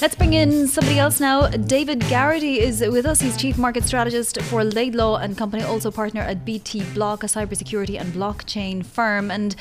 Let's 0.00 0.14
bring 0.14 0.32
in 0.32 0.66
somebody 0.66 0.98
else 0.98 1.20
now. 1.20 1.48
David 1.48 2.00
Garrity 2.08 2.60
is 2.60 2.80
with 2.80 3.04
us. 3.04 3.20
He's 3.20 3.36
Chief 3.36 3.58
Market 3.58 3.84
Strategist 3.84 4.40
for 4.42 4.64
Laidlaw 4.64 5.16
and 5.16 5.36
Company, 5.36 5.62
also 5.62 5.90
partner 5.90 6.22
at 6.22 6.44
BT 6.44 6.84
Block, 6.94 7.22
a 7.22 7.26
cybersecurity 7.26 8.00
and 8.00 8.12
blockchain 8.14 8.84
firm. 8.84 9.30
And 9.30 9.54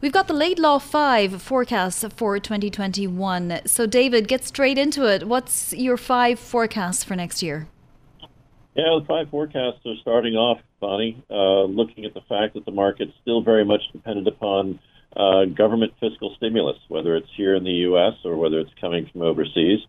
We've 0.00 0.12
got 0.12 0.28
the 0.28 0.32
Laidlaw 0.32 0.78
5 0.78 1.42
forecast 1.42 2.12
for 2.12 2.38
2021. 2.38 3.62
So, 3.66 3.84
David, 3.84 4.28
get 4.28 4.44
straight 4.44 4.78
into 4.78 5.04
it. 5.06 5.26
What's 5.26 5.72
your 5.72 5.96
five 5.96 6.38
forecasts 6.38 7.02
for 7.02 7.16
next 7.16 7.42
year? 7.42 7.66
Yeah, 8.76 8.96
the 9.00 9.04
five 9.08 9.28
forecasts 9.28 9.84
are 9.84 9.96
starting 10.00 10.34
off, 10.34 10.60
Vonnie, 10.78 11.20
uh, 11.28 11.64
looking 11.64 12.04
at 12.04 12.14
the 12.14 12.20
fact 12.28 12.54
that 12.54 12.64
the 12.64 12.70
market's 12.70 13.10
still 13.22 13.42
very 13.42 13.64
much 13.64 13.80
dependent 13.92 14.28
upon 14.28 14.78
uh, 15.16 15.46
government 15.46 15.94
fiscal 15.98 16.32
stimulus, 16.36 16.76
whether 16.86 17.16
it's 17.16 17.30
here 17.36 17.56
in 17.56 17.64
the 17.64 17.82
U.S. 17.90 18.14
or 18.24 18.36
whether 18.36 18.60
it's 18.60 18.70
coming 18.80 19.10
from 19.10 19.22
overseas. 19.22 19.80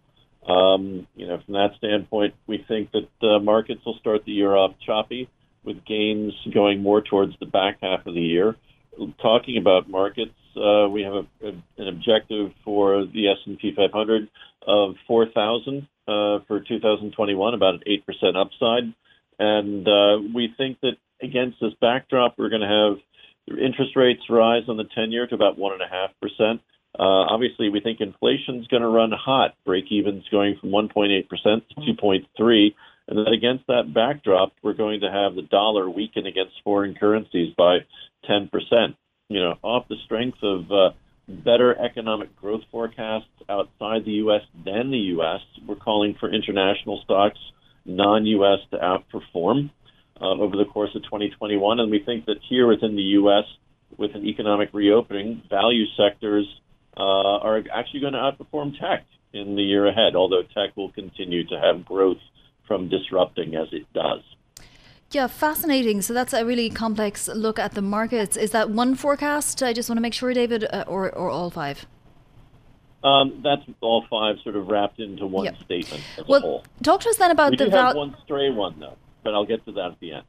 Um, 0.47 1.05
you 1.15 1.27
know, 1.27 1.39
from 1.45 1.53
that 1.53 1.75
standpoint, 1.77 2.33
we 2.47 2.65
think 2.67 2.89
that 2.93 3.27
uh, 3.27 3.37
markets 3.37 3.81
will 3.85 3.99
start 3.99 4.25
the 4.25 4.31
year 4.31 4.55
off 4.55 4.71
choppy, 4.83 5.29
with 5.63 5.85
gains 5.85 6.33
going 6.51 6.81
more 6.81 7.01
towards 7.01 7.37
the 7.39 7.45
back 7.45 7.77
half 7.83 8.07
of 8.07 8.15
the 8.15 8.21
year 8.21 8.55
talking 9.21 9.57
about 9.57 9.89
markets, 9.89 10.33
uh, 10.55 10.87
we 10.89 11.03
have 11.03 11.13
a, 11.13 11.47
a, 11.47 11.49
an 11.77 11.87
objective 11.87 12.51
for 12.63 13.05
the 13.05 13.29
S&P 13.29 13.73
500 13.75 14.29
of 14.67 14.95
4,000 15.07 15.87
uh, 16.07 16.39
for 16.47 16.59
2021, 16.67 17.53
about 17.53 17.75
an 17.75 17.81
8% 17.87 18.35
upside. 18.35 18.93
And 19.39 19.87
uh, 19.87 20.17
we 20.33 20.53
think 20.57 20.79
that 20.81 20.97
against 21.21 21.57
this 21.61 21.73
backdrop, 21.79 22.35
we're 22.37 22.49
going 22.49 22.61
to 22.61 22.67
have 22.67 23.57
interest 23.57 23.95
rates 23.95 24.21
rise 24.29 24.63
on 24.67 24.77
the 24.77 24.85
10 24.95 25.11
year 25.11 25.27
to 25.27 25.35
about 25.35 25.57
1.5%. 25.57 26.59
Uh, 26.97 27.03
obviously, 27.03 27.69
we 27.69 27.79
think 27.79 28.01
inflation 28.01 28.59
is 28.59 28.67
going 28.67 28.81
to 28.81 28.89
run 28.89 29.11
hot. 29.11 29.55
Break 29.65 29.85
even's 29.91 30.27
going 30.29 30.57
from 30.59 30.71
1.8% 30.71 31.27
to 31.29 31.93
2.3. 31.93 32.73
And 33.09 33.17
that 33.25 33.33
against 33.33 33.65
that 33.67 33.91
backdrop, 33.91 34.53
we're 34.61 34.73
going 34.73 35.01
to 35.01 35.11
have 35.11 35.33
the 35.33 35.41
dollar 35.41 35.89
weaken 35.89 36.27
against 36.27 36.53
foreign 36.63 36.93
currencies 36.93 37.55
by 37.57 37.79
10%. 38.29 38.49
You 39.29 39.39
know, 39.39 39.55
off 39.63 39.87
the 39.89 39.95
strength 40.05 40.37
of 40.43 40.71
uh, 40.71 40.89
better 41.27 41.75
economic 41.75 42.35
growth 42.35 42.61
forecasts 42.71 43.25
outside 43.49 44.05
the 44.05 44.21
U.S. 44.23 44.41
than 44.63 44.91
the 44.91 44.97
U.S., 45.17 45.41
we're 45.67 45.75
calling 45.75 46.15
for 46.19 46.31
international 46.31 47.01
stocks, 47.03 47.39
non-U.S., 47.83 48.59
to 48.71 48.77
outperform 48.77 49.71
uh, 50.21 50.25
over 50.25 50.55
the 50.55 50.65
course 50.65 50.91
of 50.95 51.01
2021. 51.03 51.79
And 51.79 51.89
we 51.89 52.03
think 52.05 52.25
that 52.25 52.37
here 52.47 52.67
within 52.67 52.95
the 52.95 53.01
U.S., 53.01 53.45
with 53.97 54.13
an 54.13 54.23
economic 54.23 54.69
reopening, 54.71 55.41
value 55.49 55.85
sectors 55.97 56.45
uh, 56.95 57.01
are 57.01 57.63
actually 57.73 58.01
going 58.01 58.13
to 58.13 58.19
outperform 58.19 58.79
tech 58.79 59.05
in 59.33 59.55
the 59.55 59.63
year 59.63 59.87
ahead, 59.87 60.15
although 60.15 60.43
tech 60.43 60.77
will 60.77 60.91
continue 60.91 61.47
to 61.47 61.59
have 61.59 61.85
growth 61.85 62.17
from 62.69 62.87
disrupting 62.87 63.55
as 63.55 63.67
it 63.73 63.91
does. 63.93 64.21
Yeah, 65.11 65.27
fascinating. 65.27 66.01
So 66.03 66.13
that's 66.13 66.33
a 66.33 66.45
really 66.45 66.69
complex 66.69 67.27
look 67.27 67.57
at 67.57 67.73
the 67.73 67.81
markets. 67.81 68.37
Is 68.37 68.51
that 68.51 68.69
one 68.69 68.93
forecast? 68.93 69.61
I 69.63 69.73
just 69.73 69.89
want 69.89 69.97
to 69.97 70.01
make 70.01 70.13
sure, 70.13 70.33
David, 70.33 70.65
uh, 70.71 70.85
or 70.87 71.11
or 71.11 71.29
all 71.31 71.49
five. 71.49 71.85
Um, 73.03 73.41
that's 73.43 73.63
all 73.81 74.05
five 74.09 74.35
sort 74.43 74.55
of 74.55 74.67
wrapped 74.67 74.99
into 74.99 75.25
one 75.25 75.45
yep. 75.45 75.57
statement 75.63 76.03
as 76.17 76.27
well, 76.27 76.39
a 76.39 76.41
whole. 76.41 76.63
Talk 76.83 77.01
to 77.01 77.09
us 77.09 77.17
then 77.17 77.31
about 77.31 77.51
we 77.51 77.57
the 77.57 77.71
have 77.71 77.95
one 77.95 78.15
stray 78.23 78.51
one 78.51 78.79
though, 78.79 78.97
but 79.23 79.33
I'll 79.33 79.45
get 79.45 79.65
to 79.65 79.71
that 79.71 79.91
at 79.91 79.99
the 79.99 80.11
end. 80.13 80.25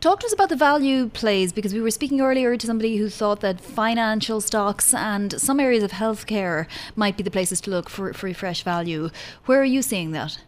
Talk 0.00 0.20
to 0.20 0.26
us 0.26 0.32
about 0.32 0.48
the 0.48 0.56
value 0.56 1.08
plays 1.08 1.52
because 1.52 1.72
we 1.72 1.80
were 1.80 1.92
speaking 1.92 2.20
earlier 2.20 2.56
to 2.56 2.66
somebody 2.66 2.96
who 2.96 3.08
thought 3.08 3.40
that 3.40 3.60
financial 3.60 4.40
stocks 4.40 4.92
and 4.92 5.40
some 5.40 5.60
areas 5.60 5.84
of 5.84 5.92
healthcare 5.92 6.66
might 6.96 7.16
be 7.16 7.22
the 7.22 7.30
places 7.30 7.60
to 7.62 7.70
look 7.70 7.88
for, 7.88 8.12
for 8.12 8.32
fresh 8.34 8.64
value. 8.64 9.10
Where 9.44 9.60
are 9.60 9.64
you 9.64 9.82
seeing 9.82 10.10
that? 10.12 10.38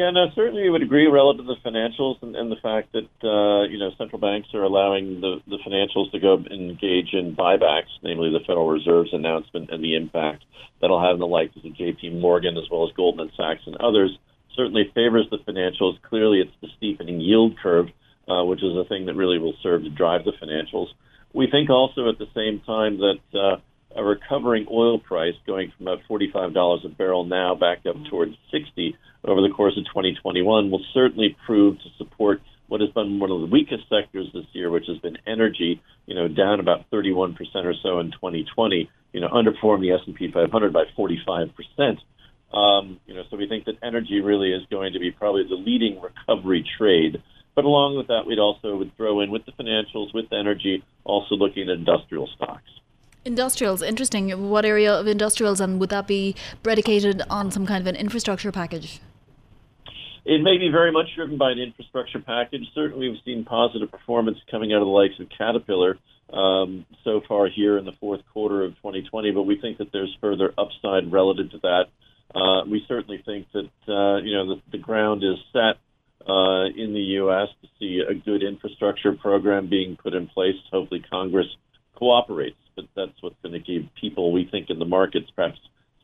Yeah, 0.00 0.12
no, 0.12 0.28
certainly 0.34 0.62
we 0.62 0.70
would 0.70 0.82
agree 0.82 1.08
relative 1.08 1.44
to 1.44 1.52
the 1.52 1.60
financials 1.60 2.22
and, 2.22 2.34
and 2.34 2.50
the 2.50 2.56
fact 2.62 2.96
that 2.96 3.12
uh, 3.20 3.68
you 3.68 3.78
know 3.78 3.90
central 3.98 4.18
banks 4.18 4.48
are 4.54 4.62
allowing 4.62 5.20
the, 5.20 5.42
the 5.46 5.58
financials 5.60 6.10
to 6.12 6.18
go 6.18 6.38
engage 6.50 7.12
in 7.12 7.36
buybacks, 7.36 7.92
namely 8.02 8.30
the 8.30 8.40
Federal 8.46 8.70
Reserve's 8.70 9.12
announcement 9.12 9.68
and 9.70 9.84
the 9.84 9.96
impact 9.96 10.44
that'll 10.80 11.02
have 11.02 11.12
on 11.12 11.18
the 11.18 11.26
likes 11.26 11.54
of 11.54 11.76
J.P. 11.76 12.16
Morgan 12.16 12.56
as 12.56 12.64
well 12.70 12.88
as 12.88 12.96
Goldman 12.96 13.30
Sachs 13.36 13.60
and 13.66 13.76
others. 13.76 14.16
Certainly 14.56 14.90
favors 14.94 15.26
the 15.30 15.36
financials. 15.44 16.00
Clearly, 16.00 16.38
it's 16.38 16.56
the 16.62 16.68
steepening 16.78 17.20
yield 17.20 17.58
curve, 17.62 17.88
uh, 18.26 18.42
which 18.44 18.62
is 18.62 18.72
a 18.74 18.88
thing 18.88 19.04
that 19.04 19.16
really 19.16 19.38
will 19.38 19.54
serve 19.62 19.82
to 19.82 19.90
drive 19.90 20.24
the 20.24 20.32
financials. 20.32 20.86
We 21.34 21.46
think 21.50 21.68
also 21.68 22.08
at 22.08 22.16
the 22.16 22.32
same 22.34 22.62
time 22.64 22.96
that 23.04 23.38
uh, 23.38 23.56
a 23.96 24.04
recovering 24.04 24.66
oil 24.70 24.98
price 24.98 25.34
going 25.46 25.72
from 25.76 25.88
about 25.88 26.00
$45 26.08 26.84
a 26.84 26.88
barrel 26.90 27.24
now 27.24 27.54
back 27.54 27.78
up 27.86 27.96
towards 28.08 28.34
60 28.52 28.96
over 29.24 29.42
the 29.42 29.52
course 29.54 29.76
of 29.76 29.84
2021 29.86 30.70
will 30.70 30.84
certainly 30.94 31.36
prove 31.46 31.76
to 31.78 31.88
support 31.98 32.40
what 32.68 32.80
has 32.80 32.90
been 32.90 33.18
one 33.18 33.30
of 33.30 33.40
the 33.40 33.46
weakest 33.46 33.82
sectors 33.88 34.28
this 34.32 34.46
year, 34.52 34.70
which 34.70 34.86
has 34.86 34.98
been 34.98 35.18
energy, 35.26 35.82
you 36.06 36.14
know, 36.14 36.28
down 36.28 36.60
about 36.60 36.88
31% 36.90 37.36
or 37.64 37.74
so 37.82 37.98
in 37.98 38.12
2020, 38.12 38.88
you 39.12 39.20
know, 39.20 39.28
underperformed 39.28 39.80
the 39.80 39.90
S&P 39.90 40.30
500 40.32 40.72
by 40.72 40.84
45%. 40.96 41.98
Um, 42.56 43.00
you 43.06 43.14
know, 43.14 43.22
so 43.28 43.36
we 43.36 43.48
think 43.48 43.64
that 43.64 43.74
energy 43.82 44.20
really 44.20 44.52
is 44.52 44.62
going 44.70 44.92
to 44.92 45.00
be 45.00 45.10
probably 45.10 45.44
the 45.48 45.56
leading 45.56 46.00
recovery 46.00 46.64
trade. 46.78 47.22
But 47.54 47.64
along 47.64 47.96
with 47.96 48.06
that, 48.06 48.26
we'd 48.26 48.38
also 48.38 48.76
would 48.76 48.96
throw 48.96 49.20
in 49.20 49.30
with 49.30 49.44
the 49.46 49.52
financials, 49.52 50.14
with 50.14 50.32
energy, 50.32 50.84
also 51.04 51.34
looking 51.34 51.64
at 51.64 51.70
industrial 51.70 52.28
stocks. 52.36 52.70
Industrials, 53.24 53.82
interesting. 53.82 54.48
What 54.48 54.64
area 54.64 54.92
of 54.94 55.06
industrials, 55.06 55.60
and 55.60 55.78
would 55.78 55.90
that 55.90 56.06
be 56.06 56.34
predicated 56.62 57.22
on 57.28 57.50
some 57.50 57.66
kind 57.66 57.82
of 57.82 57.86
an 57.86 57.96
infrastructure 57.96 58.50
package? 58.50 59.00
It 60.24 60.42
may 60.42 60.56
be 60.56 60.70
very 60.70 60.90
much 60.90 61.14
driven 61.14 61.36
by 61.36 61.50
an 61.50 61.58
infrastructure 61.58 62.20
package. 62.20 62.64
Certainly, 62.74 63.10
we've 63.10 63.20
seen 63.24 63.44
positive 63.44 63.90
performance 63.90 64.38
coming 64.50 64.72
out 64.72 64.80
of 64.80 64.86
the 64.86 64.92
likes 64.92 65.18
of 65.20 65.28
Caterpillar 65.36 65.98
um, 66.32 66.86
so 67.04 67.20
far 67.28 67.48
here 67.48 67.76
in 67.76 67.84
the 67.84 67.92
fourth 68.00 68.20
quarter 68.32 68.64
of 68.64 68.74
2020, 68.76 69.32
but 69.32 69.42
we 69.42 69.60
think 69.60 69.78
that 69.78 69.92
there's 69.92 70.16
further 70.20 70.54
upside 70.56 71.12
relative 71.12 71.50
to 71.50 71.58
that. 71.58 71.84
Uh, 72.34 72.64
we 72.64 72.84
certainly 72.88 73.22
think 73.26 73.48
that 73.52 73.92
uh, 73.92 74.18
you 74.18 74.34
know 74.34 74.54
the, 74.54 74.62
the 74.72 74.78
ground 74.78 75.22
is 75.24 75.36
set 75.52 75.76
uh, 76.26 76.64
in 76.74 76.94
the 76.94 77.18
U.S. 77.20 77.48
to 77.60 77.68
see 77.78 78.00
a 78.08 78.14
good 78.14 78.42
infrastructure 78.42 79.12
program 79.12 79.68
being 79.68 79.96
put 79.96 80.14
in 80.14 80.26
place. 80.26 80.54
Hopefully, 80.70 81.04
Congress 81.10 81.48
cooperates 82.00 82.56
but 82.80 82.86
that's 82.96 83.22
what's 83.22 83.36
going 83.42 83.52
to 83.52 83.60
keep 83.60 83.94
people, 83.96 84.32
we 84.32 84.48
think, 84.50 84.70
in 84.70 84.78
the 84.78 84.84
markets 84.84 85.30
perhaps 85.34 85.58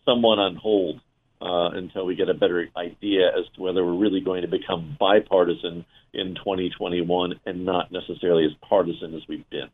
somewhat 0.05 0.39
on 0.39 0.57
hold 0.57 1.01
uh, 1.41 1.71
until 1.77 2.07
we 2.07 2.15
get 2.15 2.29
a 2.29 2.35
better 2.35 2.69
idea 2.77 3.29
as 3.29 3.45
to 3.55 3.63
whether 3.63 3.85
we're 3.85 3.99
really 3.99 4.21
going 4.21 4.43
to 4.43 4.49
become 4.49 4.97
bipartisan 4.99 5.85
in 6.13 6.35
2021 6.35 7.41
and 7.45 7.65
not 7.65 7.93
necessarily 7.93 8.45
as 8.45 8.53
partisan 8.67 9.15
as 9.15 9.23
we've 9.29 9.49
been. 9.51 9.69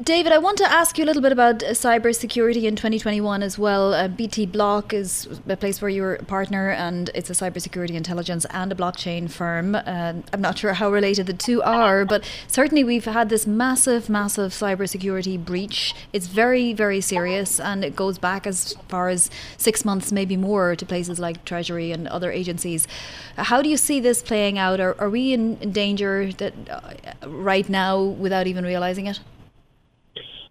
David, 0.00 0.30
I 0.30 0.38
want 0.38 0.58
to 0.58 0.64
ask 0.64 0.96
you 0.96 1.02
a 1.02 1.06
little 1.06 1.22
bit 1.22 1.32
about 1.32 1.60
uh, 1.60 1.70
cybersecurity 1.70 2.62
in 2.62 2.76
2021 2.76 3.42
as 3.42 3.58
well. 3.58 3.92
Uh, 3.92 4.06
BT 4.06 4.46
Block 4.46 4.94
is 4.94 5.28
a 5.48 5.56
place 5.56 5.82
where 5.82 5.88
you're 5.88 6.14
a 6.14 6.24
partner, 6.24 6.70
and 6.70 7.10
it's 7.16 7.30
a 7.30 7.32
cybersecurity 7.32 7.94
intelligence 7.94 8.46
and 8.50 8.70
a 8.70 8.76
blockchain 8.76 9.28
firm. 9.28 9.74
Uh, 9.74 10.12
I'm 10.32 10.40
not 10.40 10.56
sure 10.56 10.74
how 10.74 10.92
related 10.92 11.26
the 11.26 11.32
two 11.32 11.60
are, 11.62 12.04
but 12.04 12.22
certainly 12.46 12.84
we've 12.84 13.06
had 13.06 13.28
this 13.28 13.44
massive, 13.44 14.08
massive 14.08 14.52
cybersecurity 14.52 15.44
breach. 15.44 15.96
It's 16.12 16.28
very, 16.28 16.72
very 16.72 17.00
serious, 17.00 17.58
and 17.58 17.84
it 17.84 17.96
goes 17.96 18.18
back 18.18 18.46
as 18.46 18.74
far 18.86 19.08
as 19.08 19.30
six 19.56 19.84
months, 19.84 20.12
maybe 20.12 20.36
more, 20.36 20.76
to 20.76 20.86
places 20.86 21.18
like 21.18 21.44
Treasury 21.44 21.90
and 21.90 22.06
other 22.06 22.30
agencies. 22.30 22.86
How 23.36 23.62
do 23.62 23.68
you 23.68 23.76
see 23.76 23.98
this 23.98 24.22
playing 24.22 24.58
out? 24.58 24.78
Are, 24.78 24.94
are 25.00 25.10
we 25.10 25.32
in 25.32 25.72
danger 25.72 26.30
that 26.34 26.54
uh, 26.70 27.26
right 27.28 27.68
now 27.68 28.00
without 28.00 28.46
even 28.46 28.64
realizing 28.64 29.08
it? 29.08 29.18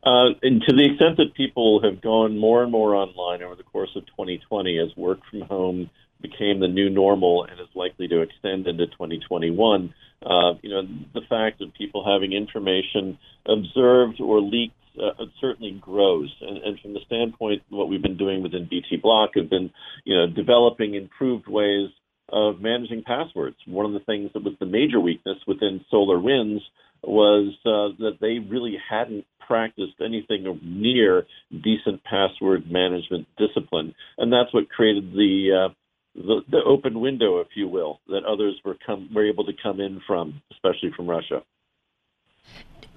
Uh, 0.08 0.30
and 0.42 0.62
to 0.62 0.74
the 0.74 0.86
extent 0.86 1.18
that 1.18 1.34
people 1.36 1.82
have 1.84 2.02
gone 2.02 2.38
more 2.38 2.64
and 2.64 2.72
more 2.72 2.96
online 2.96 3.44
over 3.44 3.56
the 3.56 3.64
course 3.64 3.90
of 3.98 4.06
2020 4.06 4.80
as 4.80 4.96
work 4.96 5.20
from 5.30 5.42
home 5.42 5.90
became 6.22 6.62
the 6.62 6.68
new 6.68 6.90
normal 6.90 7.44
and 7.44 7.60
is 7.60 7.68
likely 7.76 8.08
to 8.08 8.22
extend 8.22 8.68
into 8.68 8.86
2021, 8.88 9.94
uh, 10.26 10.54
you 10.62 10.70
know, 10.70 10.84
the 11.14 11.20
fact 11.28 11.62
of 11.62 11.74
people 11.74 12.06
having 12.06 12.32
information 12.32 13.18
observed 13.46 14.22
or 14.22 14.40
leaked 14.40 14.74
uh, 14.98 15.26
certainly 15.42 15.78
grows. 15.82 16.34
And, 16.40 16.58
and 16.60 16.80
from 16.80 16.94
the 16.94 17.02
standpoint, 17.06 17.64
what 17.68 17.90
we've 17.90 18.02
been 18.02 18.18
doing 18.18 18.42
within 18.42 18.66
BT 18.70 18.98
Block 19.04 19.32
have 19.36 19.50
been, 19.50 19.72
you 20.06 20.16
know, 20.16 20.28
developing 20.28 20.96
improved 20.96 21.50
ways 21.50 21.90
of 22.30 22.62
managing 22.62 23.04
passwords. 23.04 23.58
One 23.66 23.86
of 23.86 23.92
the 23.92 24.06
things 24.06 24.32
that 24.34 24.44
was 24.44 24.54
the 24.62 24.66
major 24.66 25.02
weakness 25.02 25.38
within 25.46 25.84
SolarWinds 25.92 26.62
was 27.04 27.54
uh, 27.66 27.96
that 28.04 28.18
they 28.22 28.40
really 28.40 28.78
hadn't 28.90 29.26
practiced 29.48 29.94
anything 30.04 30.60
near 30.62 31.26
decent 31.52 32.04
password 32.04 32.70
management 32.70 33.28
discipline, 33.38 33.96
and 34.18 34.32
that's 34.32 34.54
what 34.54 34.70
created 34.70 35.14
the 35.14 35.68
uh, 35.68 35.74
the, 36.16 36.42
the 36.50 36.62
open 36.66 37.00
window, 37.00 37.40
if 37.40 37.50
you 37.56 37.68
will, 37.68 38.00
that 38.08 38.24
others 38.26 38.60
were 38.66 38.76
come 38.86 39.10
were 39.14 39.28
able 39.28 39.46
to 39.46 39.54
come 39.62 39.80
in 39.80 40.02
from, 40.06 40.42
especially 40.52 40.92
from 40.96 41.08
Russia. 41.08 41.44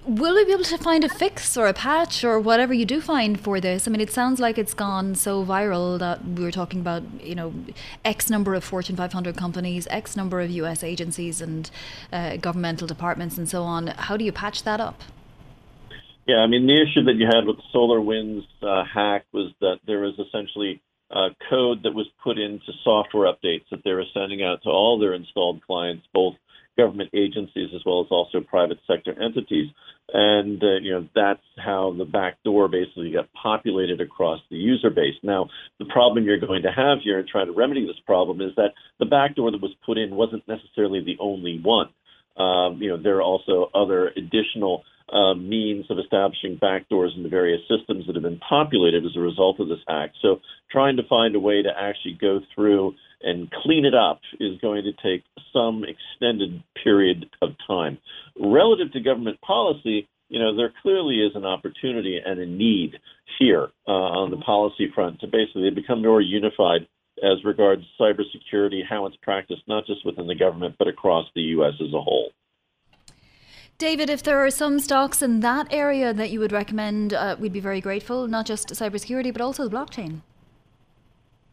Will 0.07 0.35
we 0.35 0.47
be 0.47 0.53
able 0.53 0.65
to 0.65 0.79
find 0.79 1.05
a 1.05 1.11
fix 1.11 1.59
or 1.59 1.67
a 1.67 1.75
patch 1.75 2.25
or 2.25 2.41
whatever 2.41 2.73
you 2.73 2.87
do 2.87 3.03
find 3.03 3.39
for 3.39 3.61
this? 3.61 3.87
I 3.87 3.91
mean, 3.91 4.01
it 4.01 4.11
sounds 4.11 4.41
like 4.41 4.57
it's 4.57 4.73
gone 4.73 5.15
so 5.15 5.45
viral 5.45 5.99
that 5.99 6.25
we 6.25 6.43
were 6.43 6.51
talking 6.51 6.81
about, 6.81 7.03
you 7.23 7.35
know, 7.35 7.53
X 8.03 8.31
number 8.31 8.55
of 8.55 8.65
Fortune 8.65 8.97
500 8.97 9.37
companies, 9.37 9.87
X 9.91 10.17
number 10.17 10.41
of 10.41 10.51
US 10.51 10.83
agencies 10.83 11.43
and 11.43 11.71
uh, 12.11 12.39
governmental 12.39 12.87
departments 12.87 13.37
and 13.37 13.47
so 13.47 13.63
on. 13.63 13.89
How 13.89 14.17
do 14.17 14.25
you 14.25 14.33
patch 14.33 14.63
that 14.63 14.81
up? 14.81 15.03
Yeah, 16.31 16.45
I 16.45 16.47
mean, 16.47 16.69
the 16.69 16.81
issue 16.81 17.03
that 17.07 17.16
you 17.19 17.27
had 17.27 17.45
with 17.45 17.57
the 17.57 17.66
SolarWinds 17.75 18.47
uh, 18.62 18.85
hack 18.87 19.27
was 19.33 19.51
that 19.61 19.81
there 19.85 19.99
was 19.99 20.14
essentially 20.14 20.81
uh, 21.11 21.31
code 21.51 21.83
that 21.83 21.93
was 21.93 22.07
put 22.23 22.38
into 22.38 22.71
software 22.85 23.27
updates 23.27 23.64
that 23.73 23.83
they 23.85 23.90
were 23.90 24.05
sending 24.14 24.40
out 24.40 24.62
to 24.62 24.69
all 24.69 25.01
their 25.01 25.12
installed 25.12 25.61
clients, 25.66 26.07
both 26.14 26.35
government 26.79 27.11
agencies 27.14 27.71
as 27.75 27.81
well 27.85 28.03
as 28.03 28.07
also 28.12 28.38
private 28.40 28.79
sector 28.87 29.12
entities. 29.21 29.71
And, 30.14 30.62
uh, 30.62 30.79
you 30.81 30.93
know, 30.93 31.09
that's 31.16 31.43
how 31.59 31.97
the 31.99 32.05
back 32.05 32.40
door 32.45 32.69
basically 32.69 33.11
got 33.11 33.27
populated 33.33 34.01
across 34.01 34.38
the 34.53 34.57
user 34.57 34.90
base. 34.90 35.19
Now, 35.25 35.49
the 35.81 35.87
problem 35.87 36.27
you're 36.27 36.38
going 36.38 36.62
to 36.62 36.71
have 36.71 36.99
here 37.03 37.19
in 37.19 37.27
trying 37.27 37.47
to 37.47 37.59
remedy 37.59 37.85
this 37.85 37.99
problem 38.07 38.40
is 38.40 38.55
that 38.55 38.71
the 39.01 39.07
back 39.07 39.35
door 39.35 39.51
that 39.51 39.61
was 39.61 39.75
put 39.85 39.99
in 39.99 40.14
wasn't 40.14 40.47
necessarily 40.47 41.03
the 41.03 41.16
only 41.19 41.59
one. 41.61 41.88
Um, 42.37 42.79
you 42.81 42.90
know, 42.90 43.03
there 43.03 43.16
are 43.16 43.23
also 43.23 43.69
other 43.75 44.12
additional 44.16 44.85
uh, 45.12 45.35
means 45.35 45.87
of 45.90 45.99
establishing 45.99 46.59
backdoors 46.59 47.16
in 47.16 47.23
the 47.23 47.29
various 47.29 47.61
systems 47.68 48.07
that 48.07 48.14
have 48.14 48.23
been 48.23 48.40
populated 48.49 49.05
as 49.05 49.16
a 49.16 49.20
result 49.20 49.61
of 49.61 49.68
this 49.68 49.81
hack. 49.88 50.11
So, 50.23 50.40
trying 50.70 50.96
to 50.96 51.03
find 51.09 51.35
a 51.35 51.40
way 51.40 51.62
to 51.62 51.70
actually 51.77 52.16
go 52.20 52.40
through 52.55 52.94
and 53.23 53.51
clean 53.51 53.85
it 53.85 53.94
up 53.94 54.20
is 54.38 54.61
going 54.61 54.85
to 54.85 54.92
take 55.03 55.25
some 55.53 55.85
extended 55.85 56.62
period 56.83 57.27
of 57.42 57.51
time. 57.66 57.99
Relative 58.38 58.92
to 58.92 59.01
government 59.01 59.40
policy, 59.40 60.09
you 60.29 60.38
know, 60.38 60.57
there 60.57 60.73
clearly 60.83 61.16
is 61.16 61.33
an 61.35 61.44
opportunity 61.44 62.18
and 62.25 62.38
a 62.38 62.46
need 62.46 62.92
here 63.38 63.68
uh, 63.87 63.90
on 63.90 64.31
the 64.31 64.37
policy 64.38 64.90
front 64.94 65.20
to 65.20 65.27
basically 65.27 65.70
become 65.70 66.03
more 66.03 66.20
unified 66.20 66.87
as 67.23 67.44
regards 67.44 67.83
cybersecurity, 68.01 68.81
how 68.88 69.07
it's 69.07 69.16
practiced 69.23 69.62
not 69.66 69.87
just 69.87 70.07
within 70.07 70.27
the 70.27 70.35
government 70.35 70.77
but 70.79 70.88
across 70.88 71.27
the 71.35 71.42
U.S. 71.42 71.75
as 71.81 71.92
a 71.92 72.01
whole. 72.01 72.31
David, 73.81 74.11
if 74.11 74.23
there 74.23 74.45
are 74.45 74.51
some 74.51 74.79
stocks 74.79 75.23
in 75.23 75.40
that 75.40 75.66
area 75.73 76.12
that 76.12 76.29
you 76.29 76.38
would 76.38 76.53
recommend, 76.53 77.14
uh, 77.14 77.37
we'd 77.40 77.55
be 77.55 77.61
very 77.61 77.81
grateful. 77.81 78.29
Not 78.29 78.45
just 78.45 78.69
cybersecurity, 78.69 79.33
but 79.33 79.40
also 79.40 79.66
the 79.66 79.75
blockchain. 79.75 80.21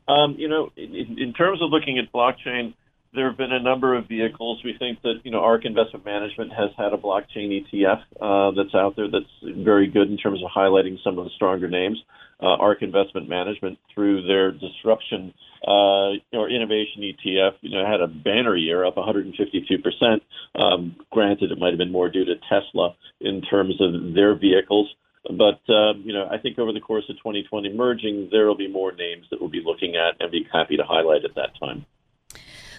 Um, 0.10 0.36
you 0.38 0.50
know, 0.50 0.70
in, 0.76 1.18
in, 1.18 1.32
terms 1.32 1.62
of 1.62 1.70
looking 1.70 1.98
at 1.98 2.12
blockchain, 2.12 2.74
there 3.14 3.30
have 3.30 3.38
been 3.38 3.52
a 3.52 3.62
number 3.62 3.96
of 3.96 4.08
vehicles. 4.08 4.62
We 4.64 4.76
think 4.78 5.02
that 5.02 5.22
you 5.24 5.32
know 5.32 5.40
ARK 5.40 5.66
Investment 5.66 6.06
Management 6.06 6.52
has 6.54 6.70
had 6.78 6.94
a 6.94 6.98
blockchain 6.98 7.64
ETF 7.64 8.02
uh, 8.22 8.52
that's 8.56 8.76
out 8.76 8.96
there 8.96 9.10
that's 9.10 9.56
very 9.64 9.88
good 9.88 10.10
in 10.10 10.18
terms 10.18 10.42
of 10.44 10.50
highlighting 10.56 10.98
some 11.04 11.18
of 11.18 11.26
the 11.26 11.32
stronger 11.36 11.68
names. 11.68 12.02
Uh, 12.40 12.54
ARK 12.62 12.84
Investment 12.84 13.28
Management, 13.28 13.80
through 13.94 14.28
their 14.28 14.52
disruption 14.52 15.34
uh, 15.66 16.14
or 16.34 16.50
innovation 16.50 17.02
ETF, 17.02 17.54
you 17.62 17.72
know, 17.72 17.84
had 17.84 18.00
a 18.00 18.08
banner 18.08 18.56
year, 18.56 18.86
up 18.86 18.96
152 18.96 19.78
percent. 19.80 20.22
Um, 20.54 20.96
granted, 21.12 21.52
it 21.52 21.58
might 21.58 21.72
have 21.72 21.80
been 21.80 21.92
more 21.92 22.10
due 22.10 22.26
to 22.26 22.36
Tesla 22.50 22.96
in 23.22 23.42
terms 23.42 23.82
of 23.82 24.14
their 24.14 24.36
vehicles. 24.36 24.94
But 25.24 25.60
uh, 25.68 25.94
you 26.04 26.14
know, 26.14 26.28
I 26.32 26.38
think 26.38 26.60
over 26.60 26.72
the 26.72 26.80
course 26.80 27.06
of 27.10 27.18
2020 27.18 27.74
merging, 27.74 28.30
there 28.32 28.46
will 28.46 28.58
be 28.58 28.72
more 28.72 28.92
names 28.92 29.26
that 29.32 29.42
we'll 29.42 29.50
be 29.50 29.64
looking 29.66 29.96
at 29.96 30.22
and 30.22 30.32
be 30.32 30.48
happy 30.54 30.78
to 30.78 30.84
highlight 30.84 31.26
at 31.26 31.36
that 31.36 31.58
time. 31.60 31.86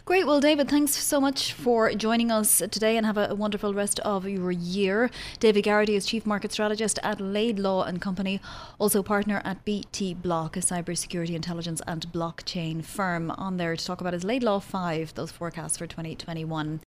Great. 0.09 0.27
Well, 0.27 0.41
David, 0.41 0.71
thanks 0.71 0.93
so 0.97 1.21
much 1.21 1.53
for 1.53 1.93
joining 1.93 2.31
us 2.31 2.63
today 2.71 2.97
and 2.97 3.05
have 3.05 3.19
a, 3.19 3.35
wonderful 3.35 3.75
rest 3.75 4.01
of 4.01 4.27
your 4.27 4.51
year. 4.51 5.11
David 5.39 5.65
Garrity 5.65 5.97
is 5.97 6.07
Chief 6.07 6.25
Market 6.25 6.51
Strategist 6.51 6.99
at 7.03 7.21
Laidlaw 7.21 7.83
and 7.83 8.01
Company, 8.01 8.41
also 8.79 9.03
partner 9.03 9.43
at 9.45 9.67
BT 9.67 10.15
Block, 10.15 10.57
a 10.57 10.61
cybersecurity 10.61 11.35
intelligence 11.35 11.83
and 11.87 12.11
blockchain 12.11 12.83
firm, 12.83 13.31
on 13.33 13.59
there 13.59 13.77
to 13.77 13.85
talk 13.85 14.01
about 14.01 14.15
is 14.15 14.25
Laidlaw 14.25 14.61
5, 14.61 15.13
those 15.13 15.31
forecasts 15.31 15.77
for 15.77 15.87
2021. 15.87 16.81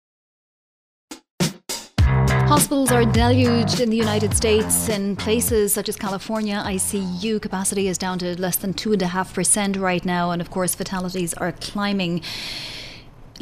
Hospitals 2.00 2.90
are 2.90 3.04
deluged 3.04 3.78
in 3.78 3.88
the 3.88 3.96
United 3.96 4.34
States. 4.34 4.88
In 4.88 5.14
places 5.14 5.72
such 5.72 5.88
as 5.88 5.94
California, 5.94 6.60
ICU 6.66 7.40
capacity 7.40 7.86
is 7.86 7.98
down 7.98 8.18
to 8.18 8.36
less 8.40 8.56
than 8.56 8.74
2.5% 8.74 9.80
right 9.80 10.04
now, 10.04 10.32
and 10.32 10.42
of 10.42 10.50
course, 10.50 10.74
fatalities 10.74 11.34
are 11.34 11.52
climbing. 11.52 12.20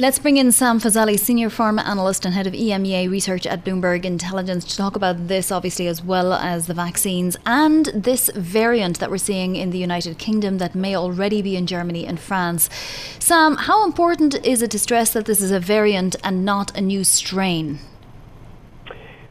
Let's 0.01 0.19
bring 0.19 0.39
in 0.39 0.51
Sam 0.51 0.81
Fazeli, 0.81 1.19
Senior 1.19 1.51
Pharma 1.51 1.85
Analyst 1.85 2.25
and 2.25 2.33
Head 2.33 2.47
of 2.47 2.55
EMEA 2.55 3.11
Research 3.11 3.47
at 3.47 3.63
Bloomberg 3.63 4.07
Intelligence, 4.07 4.65
to 4.65 4.75
talk 4.75 4.97
about 4.97 5.29
this, 5.29 5.53
obviously, 5.53 5.87
as 5.89 6.03
well 6.03 6.33
as 6.33 6.67
the 6.67 6.73
vaccines 6.73 7.37
and 7.45 7.85
this 7.95 8.31
variant 8.35 8.99
that 8.99 9.11
we're 9.11 9.19
seeing 9.19 9.57
in 9.57 9.73
the 9.73 9.77
United 9.77 10.17
Kingdom 10.17 10.57
that 10.57 10.75
may 10.75 10.97
already 10.97 11.43
be 11.43 11.55
in 11.55 11.67
Germany 11.67 12.07
and 12.07 12.19
France. 12.19 12.71
Sam, 13.19 13.57
how 13.57 13.85
important 13.85 14.43
is 14.43 14.63
it 14.63 14.71
to 14.71 14.79
stress 14.79 15.13
that 15.13 15.27
this 15.27 15.43
is 15.43 15.51
a 15.51 15.61
variant 15.61 16.17
and 16.25 16.47
not 16.47 16.75
a 16.75 16.81
new 16.81 17.05
strain? 17.05 17.79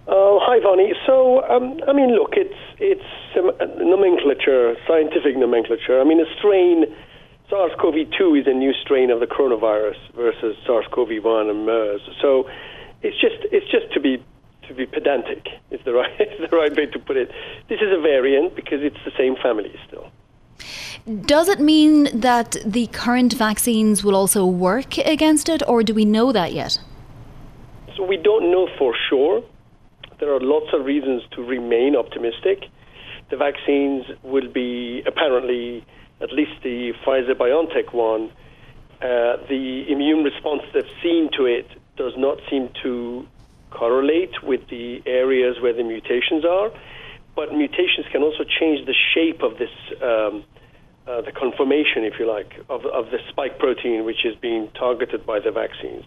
Oh, 0.07 0.39
hi, 0.39 0.59
Vonnie. 0.59 0.93
So, 1.07 1.43
um, 1.49 1.79
I 1.87 1.93
mean, 1.93 2.13
look, 2.13 2.33
it's 2.33 2.53
it's 2.77 3.01
nomenclature, 3.79 4.75
scientific 4.87 5.35
nomenclature. 5.35 5.99
I 5.99 6.03
mean, 6.03 6.19
a 6.19 6.31
strain 6.37 6.85
SARS-CoV-2 7.49 8.41
is 8.41 8.47
a 8.47 8.53
new 8.53 8.73
strain 8.73 9.09
of 9.09 9.19
the 9.19 9.25
coronavirus 9.25 9.97
versus 10.15 10.55
SARS-CoV-1 10.67 11.49
and 11.49 11.65
MERS. 11.65 12.01
So 12.21 12.47
it's 13.01 13.19
just 13.19 13.37
it's 13.51 13.69
just 13.71 13.91
to 13.93 13.99
be 13.99 14.23
to 14.67 14.73
be 14.75 14.85
pedantic 14.85 15.47
is 15.71 15.79
the 15.83 15.93
right 15.99 16.21
is 16.21 16.49
the 16.49 16.55
right 16.55 16.75
way 16.75 16.85
to 16.85 16.99
put 16.99 17.17
it. 17.17 17.31
This 17.67 17.81
is 17.81 17.91
a 17.91 17.99
variant 17.99 18.55
because 18.55 18.83
it's 18.83 19.03
the 19.03 19.11
same 19.17 19.35
family 19.35 19.73
still. 19.87 20.11
Does 21.25 21.49
it 21.49 21.59
mean 21.59 22.07
that 22.13 22.57
the 22.65 22.85
current 22.87 23.33
vaccines 23.33 24.03
will 24.03 24.15
also 24.15 24.45
work 24.45 24.97
against 24.99 25.49
it, 25.49 25.63
or 25.67 25.81
do 25.81 25.93
we 25.93 26.05
know 26.05 26.31
that 26.31 26.53
yet? 26.53 26.77
So 27.95 28.03
we 28.03 28.17
don't 28.17 28.51
know 28.51 28.67
for 28.77 28.93
sure. 29.09 29.41
There 30.19 30.31
are 30.35 30.39
lots 30.39 30.67
of 30.73 30.85
reasons 30.85 31.23
to 31.31 31.41
remain 31.41 31.95
optimistic. 31.95 32.65
The 33.31 33.37
vaccines 33.37 34.05
will 34.23 34.49
be 34.49 35.01
apparently 35.07 35.85
at 36.21 36.31
least 36.33 36.51
the 36.63 36.93
Pfizer 37.05 37.33
BioNTech 37.33 37.93
one, 37.93 38.31
uh, 39.01 39.37
the 39.47 39.85
immune 39.87 40.23
response 40.23 40.61
they've 40.73 40.83
seen 41.01 41.29
to 41.37 41.45
it 41.45 41.67
does 41.95 42.13
not 42.17 42.39
seem 42.49 42.69
to 42.83 43.25
correlate 43.71 44.43
with 44.43 44.67
the 44.69 45.01
areas 45.05 45.57
where 45.61 45.73
the 45.73 45.83
mutations 45.83 46.43
are. 46.43 46.71
But 47.35 47.53
mutations 47.53 48.07
can 48.11 48.23
also 48.23 48.43
change 48.43 48.85
the 48.85 48.95
shape 49.13 49.41
of 49.41 49.57
this, 49.57 49.69
um, 50.01 50.43
uh, 51.07 51.21
the 51.21 51.31
conformation, 51.31 52.03
if 52.03 52.19
you 52.19 52.27
like, 52.27 52.53
of, 52.69 52.85
of 52.85 53.11
the 53.11 53.19
spike 53.29 53.59
protein 53.59 54.03
which 54.03 54.25
is 54.25 54.35
being 54.35 54.69
targeted 54.77 55.25
by 55.25 55.39
the 55.39 55.51
vaccines. 55.51 56.03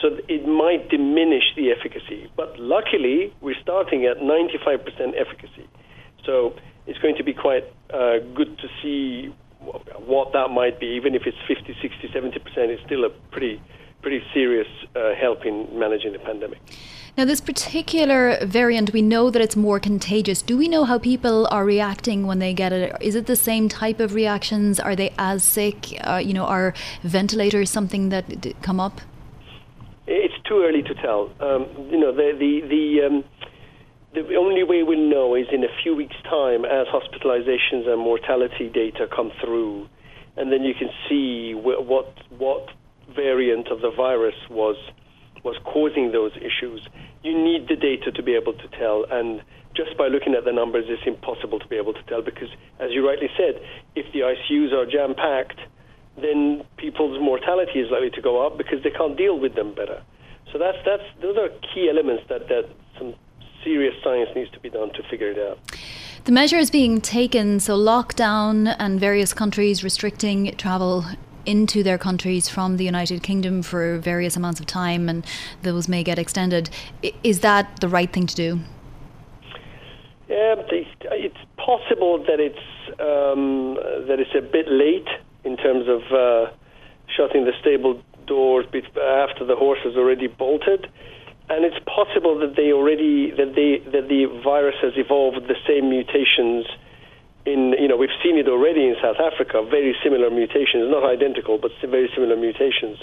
So 0.00 0.16
it 0.28 0.46
might 0.48 0.88
diminish 0.88 1.44
the 1.54 1.70
efficacy. 1.70 2.30
But 2.36 2.58
luckily, 2.58 3.32
we're 3.40 3.60
starting 3.60 4.06
at 4.06 4.18
95% 4.18 5.14
efficacy. 5.20 5.68
So 6.24 6.54
it's 6.86 6.98
going 6.98 7.16
to 7.16 7.24
be 7.24 7.34
quite 7.34 7.64
uh, 7.92 8.18
good 8.34 8.58
to 8.58 8.68
see 8.82 9.32
what 10.06 10.32
that 10.32 10.50
might 10.50 10.80
be, 10.80 10.86
even 10.86 11.14
if 11.14 11.22
it's 11.26 11.38
50, 11.46 11.76
60, 11.80 12.10
70 12.12 12.38
percent, 12.40 12.70
it's 12.70 12.82
still 12.84 13.04
a 13.04 13.10
pretty 13.30 13.60
pretty 14.02 14.22
serious 14.34 14.66
uh, 14.96 15.14
help 15.14 15.46
in 15.46 15.68
managing 15.78 16.12
the 16.12 16.18
pandemic. 16.18 16.58
Now, 17.16 17.26
this 17.26 17.40
particular 17.40 18.38
variant, 18.44 18.92
we 18.92 19.02
know 19.02 19.30
that 19.30 19.42
it's 19.42 19.54
more 19.54 19.78
contagious. 19.78 20.40
Do 20.40 20.56
we 20.56 20.66
know 20.66 20.84
how 20.84 20.98
people 20.98 21.46
are 21.50 21.64
reacting 21.64 22.26
when 22.26 22.38
they 22.38 22.54
get 22.54 22.72
it? 22.72 22.96
Is 23.00 23.14
it 23.14 23.26
the 23.26 23.36
same 23.36 23.68
type 23.68 24.00
of 24.00 24.14
reactions? 24.14 24.80
Are 24.80 24.96
they 24.96 25.12
as 25.18 25.44
sick? 25.44 25.94
Uh, 26.00 26.16
you 26.16 26.32
know, 26.32 26.44
are 26.44 26.72
ventilators 27.02 27.70
something 27.70 28.08
that 28.08 28.54
come 28.62 28.80
up? 28.80 29.02
It's 30.06 30.34
too 30.48 30.64
early 30.64 30.82
to 30.82 30.94
tell. 30.94 31.30
Um, 31.40 31.66
you 31.90 31.98
know, 31.98 32.12
the 32.12 32.32
the 32.38 32.66
the. 32.68 33.06
Um, 33.06 33.24
the 34.14 34.36
only 34.36 34.62
way 34.62 34.82
we'll 34.82 35.08
know 35.08 35.34
is 35.34 35.46
in 35.50 35.64
a 35.64 35.72
few 35.82 35.94
weeks' 35.96 36.16
time 36.24 36.64
as 36.64 36.86
hospitalizations 36.88 37.88
and 37.88 37.98
mortality 37.98 38.68
data 38.68 39.06
come 39.14 39.32
through, 39.40 39.88
and 40.36 40.52
then 40.52 40.64
you 40.64 40.74
can 40.74 40.90
see 41.08 41.52
wh- 41.52 41.86
what 41.86 42.12
what 42.36 42.68
variant 43.14 43.68
of 43.68 43.80
the 43.80 43.90
virus 43.90 44.34
was 44.50 44.76
was 45.44 45.56
causing 45.64 46.12
those 46.12 46.32
issues. 46.36 46.86
You 47.22 47.36
need 47.36 47.68
the 47.68 47.76
data 47.76 48.12
to 48.12 48.22
be 48.22 48.34
able 48.34 48.52
to 48.52 48.68
tell, 48.78 49.06
and 49.10 49.42
just 49.74 49.96
by 49.96 50.08
looking 50.08 50.34
at 50.34 50.44
the 50.44 50.52
numbers, 50.52 50.84
it's 50.88 51.02
impossible 51.06 51.58
to 51.58 51.66
be 51.68 51.76
able 51.76 51.94
to 51.94 52.02
tell 52.02 52.20
because, 52.20 52.48
as 52.78 52.90
you 52.90 53.06
rightly 53.06 53.30
said, 53.36 53.60
if 53.96 54.12
the 54.12 54.20
ICUs 54.20 54.72
are 54.72 54.84
jam 54.84 55.14
packed, 55.14 55.58
then 56.20 56.62
people's 56.76 57.18
mortality 57.18 57.80
is 57.80 57.90
likely 57.90 58.10
to 58.10 58.20
go 58.20 58.46
up 58.46 58.58
because 58.58 58.82
they 58.84 58.90
can't 58.90 59.16
deal 59.16 59.38
with 59.38 59.54
them 59.54 59.74
better. 59.74 60.02
So 60.52 60.58
that's 60.58 60.76
that's 60.84 61.02
those 61.22 61.38
are 61.38 61.48
key 61.72 61.88
elements 61.88 62.24
that 62.28 62.48
that 62.48 62.68
serious 63.64 63.94
science 64.02 64.30
needs 64.34 64.50
to 64.52 64.60
be 64.60 64.70
done 64.70 64.92
to 64.92 65.02
figure 65.04 65.30
it 65.30 65.38
out. 65.38 65.58
The 66.24 66.32
measures 66.32 66.70
being 66.70 67.00
taken, 67.00 67.58
so 67.58 67.76
lockdown 67.76 68.76
and 68.78 69.00
various 69.00 69.32
countries 69.32 69.82
restricting 69.82 70.54
travel 70.56 71.04
into 71.46 71.82
their 71.82 71.98
countries 71.98 72.48
from 72.48 72.76
the 72.76 72.84
United 72.84 73.22
Kingdom 73.22 73.62
for 73.62 73.98
various 73.98 74.36
amounts 74.36 74.60
of 74.60 74.66
time, 74.66 75.08
and 75.08 75.24
those 75.62 75.88
may 75.88 76.04
get 76.04 76.18
extended. 76.18 76.70
Is 77.24 77.40
that 77.40 77.80
the 77.80 77.88
right 77.88 78.12
thing 78.12 78.26
to 78.28 78.34
do? 78.36 78.60
Yeah, 80.28 80.54
it's 80.70 81.36
possible 81.56 82.24
that 82.26 82.40
it's 82.40 82.56
um, 83.00 83.74
that 84.06 84.18
it's 84.20 84.34
a 84.36 84.40
bit 84.40 84.68
late 84.68 85.08
in 85.44 85.56
terms 85.56 85.88
of 85.88 86.02
uh, 86.12 86.52
shutting 87.16 87.44
the 87.44 87.52
stable 87.60 88.00
doors 88.26 88.64
after 88.66 89.44
the 89.44 89.56
horse 89.56 89.80
has 89.84 89.96
already 89.96 90.28
bolted 90.28 90.88
and 91.48 91.64
it's 91.64 91.78
possible 91.84 92.38
that 92.38 92.56
they 92.56 92.72
already 92.72 93.30
that 93.32 93.54
they 93.54 93.78
that 93.90 94.08
the 94.08 94.26
virus 94.42 94.76
has 94.82 94.92
evolved 94.96 95.48
the 95.48 95.56
same 95.66 95.90
mutations 95.90 96.66
in 97.44 97.74
you 97.78 97.88
know 97.88 97.96
we've 97.96 98.18
seen 98.22 98.38
it 98.38 98.48
already 98.48 98.86
in 98.86 98.96
South 99.02 99.20
Africa 99.20 99.62
very 99.62 99.96
similar 100.02 100.30
mutations 100.30 100.90
not 100.90 101.04
identical 101.04 101.58
but 101.58 101.72
very 101.82 102.10
similar 102.14 102.36
mutations 102.36 102.98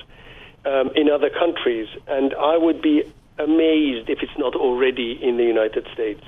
um, 0.66 0.92
in 0.96 1.10
other 1.10 1.30
countries. 1.30 1.88
And 2.08 2.34
I 2.36 2.58
would 2.58 2.82
be 2.82 3.04
amazed 3.38 4.10
if 4.10 4.22
it's 4.22 4.38
not 4.38 4.56
already 4.56 5.18
in 5.22 5.38
the 5.38 5.44
United 5.44 5.88
States. 5.94 6.24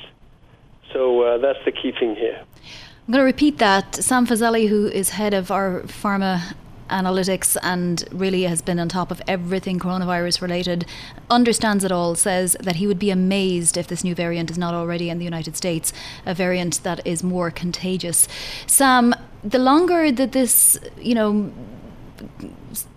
So 0.93 1.21
uh, 1.21 1.37
that's 1.37 1.63
the 1.65 1.71
key 1.71 1.91
thing 1.91 2.15
here. 2.15 2.41
I'm 3.07 3.13
going 3.13 3.21
to 3.21 3.25
repeat 3.25 3.57
that. 3.57 3.95
Sam 3.95 4.27
Fazeli, 4.27 4.67
who 4.67 4.87
is 4.87 5.09
head 5.09 5.33
of 5.33 5.51
our 5.51 5.81
pharma 5.81 6.53
analytics 6.91 7.57
and 7.63 8.03
really 8.11 8.43
has 8.43 8.61
been 8.61 8.79
on 8.79 8.89
top 8.89 9.11
of 9.11 9.21
everything 9.27 9.79
coronavirus 9.79 10.41
related, 10.41 10.85
understands 11.29 11.83
it 11.83 11.91
all, 11.91 12.15
says 12.15 12.55
that 12.59 12.75
he 12.75 12.87
would 12.87 12.99
be 12.99 13.09
amazed 13.09 13.77
if 13.77 13.87
this 13.87 14.03
new 14.03 14.13
variant 14.13 14.51
is 14.51 14.57
not 14.57 14.73
already 14.73 15.09
in 15.09 15.17
the 15.17 15.25
United 15.25 15.55
States, 15.55 15.93
a 16.25 16.33
variant 16.33 16.83
that 16.83 17.05
is 17.05 17.23
more 17.23 17.49
contagious. 17.49 18.27
Sam, 18.67 19.15
the 19.43 19.59
longer 19.59 20.11
that 20.11 20.31
this, 20.33 20.77
you 20.99 21.15
know, 21.15 21.51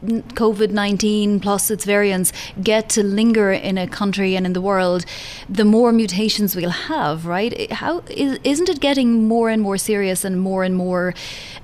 COVID 0.04 0.70
19 0.70 1.40
plus 1.40 1.70
its 1.70 1.84
variants 1.84 2.32
get 2.62 2.88
to 2.90 3.02
linger 3.02 3.52
in 3.52 3.78
a 3.78 3.86
country 3.86 4.36
and 4.36 4.46
in 4.46 4.52
the 4.52 4.60
world, 4.60 5.04
the 5.48 5.64
more 5.64 5.92
mutations 5.92 6.56
we'll 6.56 6.70
have, 6.70 7.26
right? 7.26 7.70
How 7.72 8.00
is, 8.10 8.38
isn't 8.44 8.68
it 8.68 8.80
getting 8.80 9.26
more 9.26 9.50
and 9.50 9.62
more 9.62 9.78
serious 9.78 10.24
and 10.24 10.40
more 10.40 10.64
and 10.64 10.76
more 10.76 11.14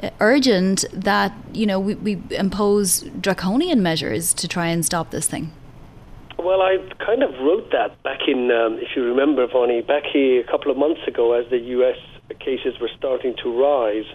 uh, 0.03 0.11
urgent 0.21 0.85
that 0.93 1.33
you 1.53 1.67
know 1.67 1.79
we, 1.79 1.95
we 1.95 2.23
impose 2.31 3.03
draconian 3.21 3.83
measures 3.83 4.33
to 4.35 4.49
try 4.49 4.67
and 4.67 4.85
stop 4.85 5.11
this 5.11 5.27
thing? 5.27 5.53
Well, 6.39 6.63
I 6.63 6.79
kind 7.05 7.23
of 7.23 7.31
wrote 7.41 7.71
that 7.73 8.03
back 8.03 8.21
in, 8.27 8.51
um, 8.51 8.79
if 8.81 8.97
you 8.97 9.05
remember, 9.05 9.47
Vonnie, 9.47 9.83
back 9.83 10.05
here 10.11 10.41
a 10.41 10.51
couple 10.51 10.71
of 10.71 10.79
months 10.79 11.03
ago 11.07 11.35
as 11.35 11.49
the 11.51 11.59
U.S. 11.59 11.99
cases 12.39 12.81
were 12.81 12.89
starting 12.97 13.35
to 13.43 13.53
rise 13.53 14.07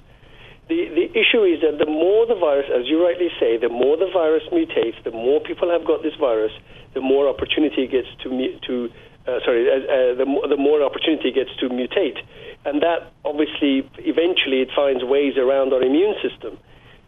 the, 0.67 0.89
the 0.89 1.06
issue 1.13 1.45
is 1.45 1.62
that 1.62 1.78
the 1.78 1.86
more 1.86 2.25
the 2.25 2.34
virus, 2.34 2.65
as 2.73 2.89
you 2.89 2.97
rightly 2.97 3.30
say, 3.39 3.58
the 3.58 3.69
more 3.69 3.97
the 3.97 4.10
virus 4.10 4.41
mutates, 4.49 4.97
the 5.04 5.12
more 5.12 5.39
people 5.39 5.69
have 5.69 5.86
got 5.86 6.01
this 6.01 6.15
virus, 6.19 6.51
the 6.93 7.01
more 7.01 7.30
opportunity 7.30 7.86
gets 7.86 8.10
to 8.23 8.30
to 8.65 8.89
uh, 9.28 9.39
sorry, 9.45 9.65
uh, 9.69 9.78
uh, 9.78 10.13
the, 10.17 10.25
the 10.49 10.58
more 10.58 10.82
opportunity 10.82 11.32
gets 11.32 11.49
to 11.60 11.69
mutate, 11.69 12.17
and 12.65 12.82
that 12.82 13.13
obviously 13.25 13.86
eventually 14.06 14.62
it 14.62 14.69
finds 14.75 15.04
ways 15.04 15.38
around 15.38 15.73
our 15.73 15.82
immune 15.82 16.15
system. 16.21 16.58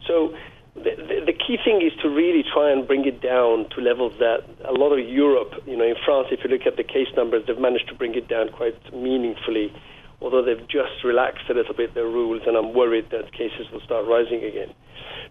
So. 0.06 0.34
The, 0.78 0.94
the, 0.94 1.34
the 1.34 1.34
key 1.34 1.58
thing 1.64 1.82
is 1.82 1.90
to 2.02 2.08
really 2.08 2.44
try 2.46 2.70
and 2.70 2.86
bring 2.86 3.04
it 3.04 3.20
down 3.20 3.66
to 3.74 3.80
levels 3.82 4.12
that 4.20 4.46
a 4.62 4.70
lot 4.70 4.94
of 4.94 5.02
Europe, 5.02 5.50
you 5.66 5.76
know, 5.76 5.82
in 5.82 5.96
France, 6.06 6.28
if 6.30 6.44
you 6.44 6.50
look 6.50 6.68
at 6.70 6.76
the 6.76 6.84
case 6.84 7.10
numbers, 7.16 7.42
they've 7.48 7.58
managed 7.58 7.88
to 7.88 7.96
bring 7.96 8.14
it 8.14 8.28
down 8.28 8.48
quite 8.54 8.78
meaningfully 8.94 9.74
although 10.20 10.42
they've 10.42 10.66
just 10.68 11.04
relaxed 11.04 11.48
a 11.48 11.54
little 11.54 11.74
bit 11.74 11.94
their 11.94 12.06
rules, 12.06 12.42
and 12.46 12.56
I'm 12.56 12.74
worried 12.74 13.10
that 13.10 13.32
cases 13.32 13.70
will 13.72 13.80
start 13.80 14.06
rising 14.06 14.42
again. 14.44 14.74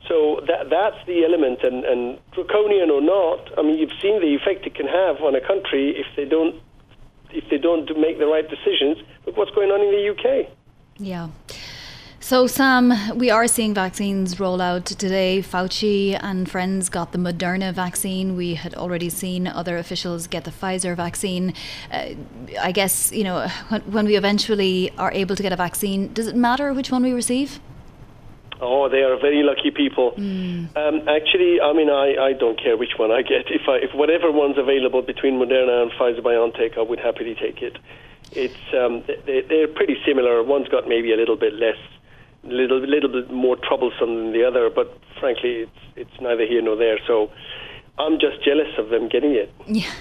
So 0.07 0.41
that 0.47 0.69
that's 0.69 0.97
the 1.05 1.25
element, 1.25 1.59
and, 1.63 1.83
and 1.83 2.19
draconian 2.31 2.89
or 2.89 3.01
not, 3.01 3.51
I 3.57 3.61
mean, 3.61 3.77
you've 3.77 3.97
seen 4.01 4.21
the 4.21 4.35
effect 4.35 4.65
it 4.65 4.75
can 4.75 4.87
have 4.87 5.17
on 5.21 5.35
a 5.35 5.41
country 5.41 5.95
if 5.97 6.07
they 6.15 6.25
don't 6.25 6.55
if 7.31 7.43
they 7.49 7.57
don't 7.57 7.89
make 7.99 8.19
the 8.19 8.27
right 8.27 8.47
decisions. 8.47 8.97
Look 9.25 9.35
what's 9.35 9.51
going 9.51 9.69
on 9.69 9.81
in 9.81 9.91
the 9.91 10.03
UK. 10.13 10.49
Yeah. 10.97 11.27
So, 12.29 12.45
Sam, 12.45 12.91
we 13.17 13.29
are 13.29 13.47
seeing 13.47 13.73
vaccines 13.73 14.37
roll 14.37 14.59
out 14.59 14.85
today. 14.85 15.41
Fauci 15.41 16.19
and 16.21 16.51
friends 16.51 16.89
got 16.89 17.13
the 17.13 17.17
Moderna 17.17 17.73
vaccine. 17.73 18.35
We 18.35 18.55
had 18.55 18.75
already 18.75 19.07
seen 19.07 19.47
other 19.47 19.77
officials 19.77 20.27
get 20.27 20.43
the 20.43 20.51
Pfizer 20.51 20.93
vaccine. 20.93 21.53
Uh, 21.89 22.15
I 22.59 22.73
guess, 22.73 23.13
you 23.13 23.23
know, 23.23 23.47
when, 23.69 23.79
when 23.83 24.05
we 24.07 24.17
eventually 24.17 24.91
are 24.97 25.09
able 25.13 25.37
to 25.37 25.41
get 25.41 25.53
a 25.53 25.55
vaccine, 25.55 26.11
does 26.11 26.27
it 26.27 26.35
matter 26.35 26.73
which 26.73 26.91
one 26.91 27.01
we 27.01 27.13
receive? 27.13 27.61
Oh, 28.59 28.89
they 28.89 29.03
are 29.03 29.17
very 29.17 29.41
lucky 29.41 29.71
people. 29.71 30.11
Mm. 30.17 30.75
Um, 30.75 31.07
actually, 31.07 31.61
I 31.61 31.71
mean, 31.71 31.89
I, 31.89 32.17
I 32.21 32.33
don't 32.33 32.61
care 32.61 32.75
which 32.75 32.97
one 32.97 33.09
I 33.09 33.21
get. 33.21 33.49
If 33.49 33.69
I, 33.69 33.77
if 33.77 33.95
whatever 33.95 34.33
one's 34.33 34.57
available 34.57 35.01
between 35.01 35.35
Moderna 35.35 35.83
and 35.83 35.91
Pfizer 35.91 36.19
BioNTech, 36.19 36.77
I 36.77 36.81
would 36.81 36.99
happily 36.99 37.35
take 37.35 37.61
it. 37.61 37.77
It's 38.33 38.73
um, 38.77 39.05
they, 39.25 39.39
they're 39.47 39.69
pretty 39.69 39.95
similar. 40.05 40.43
One's 40.43 40.67
got 40.67 40.89
maybe 40.89 41.13
a 41.13 41.15
little 41.15 41.37
bit 41.37 41.53
less 41.53 41.77
little 42.43 42.79
little 42.79 43.09
bit 43.09 43.31
more 43.31 43.55
troublesome 43.55 44.15
than 44.15 44.33
the 44.33 44.43
other, 44.43 44.69
but 44.69 44.97
frankly, 45.19 45.65
it's 45.65 45.79
it's 45.95 46.21
neither 46.21 46.45
here 46.45 46.61
nor 46.61 46.75
there. 46.75 46.99
So. 47.07 47.31
I'm 47.99 48.19
just 48.19 48.43
jealous 48.45 48.67
of 48.77 48.89
them 48.89 49.09
getting 49.09 49.31
it. 49.31 49.51
Yeah. 49.65 49.91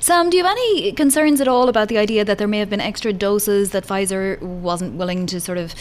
Sam, 0.00 0.30
do 0.30 0.38
you 0.38 0.42
have 0.42 0.52
any 0.52 0.90
concerns 0.92 1.38
at 1.38 1.46
all 1.46 1.68
about 1.68 1.88
the 1.88 1.98
idea 1.98 2.24
that 2.24 2.38
there 2.38 2.48
may 2.48 2.58
have 2.58 2.70
been 2.70 2.80
extra 2.80 3.12
doses 3.12 3.72
that 3.72 3.84
Pfizer 3.86 4.40
wasn't 4.40 4.94
willing 4.94 5.26
to 5.26 5.38
sort 5.38 5.58
of 5.58 5.74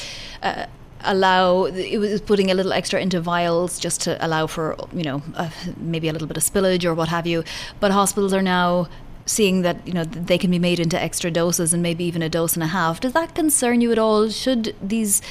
uh, 0.44 0.66
allow 1.04 1.66
it 1.66 1.98
was 1.98 2.22
putting 2.22 2.52
a 2.52 2.54
little 2.54 2.74
extra 2.74 3.00
into 3.00 3.20
vials 3.20 3.80
just 3.80 4.02
to 4.02 4.26
allow 4.26 4.48
for 4.48 4.76
you 4.94 5.04
know 5.04 5.22
uh, 5.36 5.50
maybe 5.78 6.08
a 6.08 6.14
little 6.14 6.28
bit 6.28 6.38
of 6.38 6.44
spillage 6.44 6.84
or 6.86 6.94
what 6.94 7.10
have 7.10 7.26
you 7.26 7.44
but 7.80 7.92
hospitals 7.92 8.34
are 8.34 8.42
now 8.42 8.88
seeing 9.32 9.62
that 9.62 9.86
you 9.88 9.94
know 9.94 10.04
they 10.04 10.38
can 10.38 10.52
be 10.52 10.60
made 10.60 10.80
into 10.80 11.02
extra 11.02 11.32
doses 11.32 11.74
and 11.74 11.82
maybe 11.82 12.04
even 12.04 12.22
a 12.22 12.30
dose 12.30 12.54
and 12.54 12.64
a 12.64 12.68
half. 12.68 13.00
Does 13.00 13.14
that 13.14 13.34
concern 13.34 13.82
you 13.82 13.92
at 13.92 14.00
all? 14.00 14.30
Should 14.30 14.76
these 14.82 15.22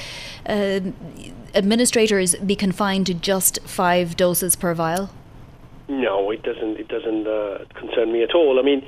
uh, 0.45 0.81
administrators 1.53 2.35
be 2.35 2.55
confined 2.55 3.05
to 3.07 3.13
just 3.13 3.59
five 3.61 4.17
doses 4.17 4.55
per 4.55 4.73
vial? 4.73 5.09
No, 5.87 6.31
it 6.31 6.43
doesn't. 6.43 6.79
It 6.79 6.87
doesn't 6.87 7.27
uh, 7.27 7.65
concern 7.75 8.11
me 8.11 8.23
at 8.23 8.33
all. 8.33 8.59
I 8.59 8.63
mean, 8.63 8.85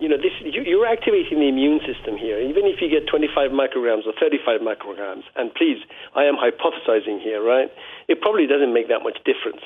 you 0.00 0.08
know, 0.08 0.16
this 0.16 0.32
you, 0.40 0.62
you're 0.62 0.86
activating 0.86 1.38
the 1.38 1.48
immune 1.48 1.80
system 1.86 2.16
here. 2.16 2.40
Even 2.40 2.64
if 2.64 2.80
you 2.80 2.88
get 2.88 3.06
25 3.06 3.52
micrograms 3.52 4.06
or 4.06 4.12
35 4.18 4.60
micrograms, 4.60 5.22
and 5.36 5.54
please, 5.54 5.78
I 6.16 6.24
am 6.24 6.34
hypothesizing 6.34 7.22
here, 7.22 7.42
right? 7.42 7.70
It 8.08 8.20
probably 8.20 8.46
doesn't 8.46 8.72
make 8.72 8.88
that 8.88 9.02
much 9.02 9.18
difference. 9.24 9.62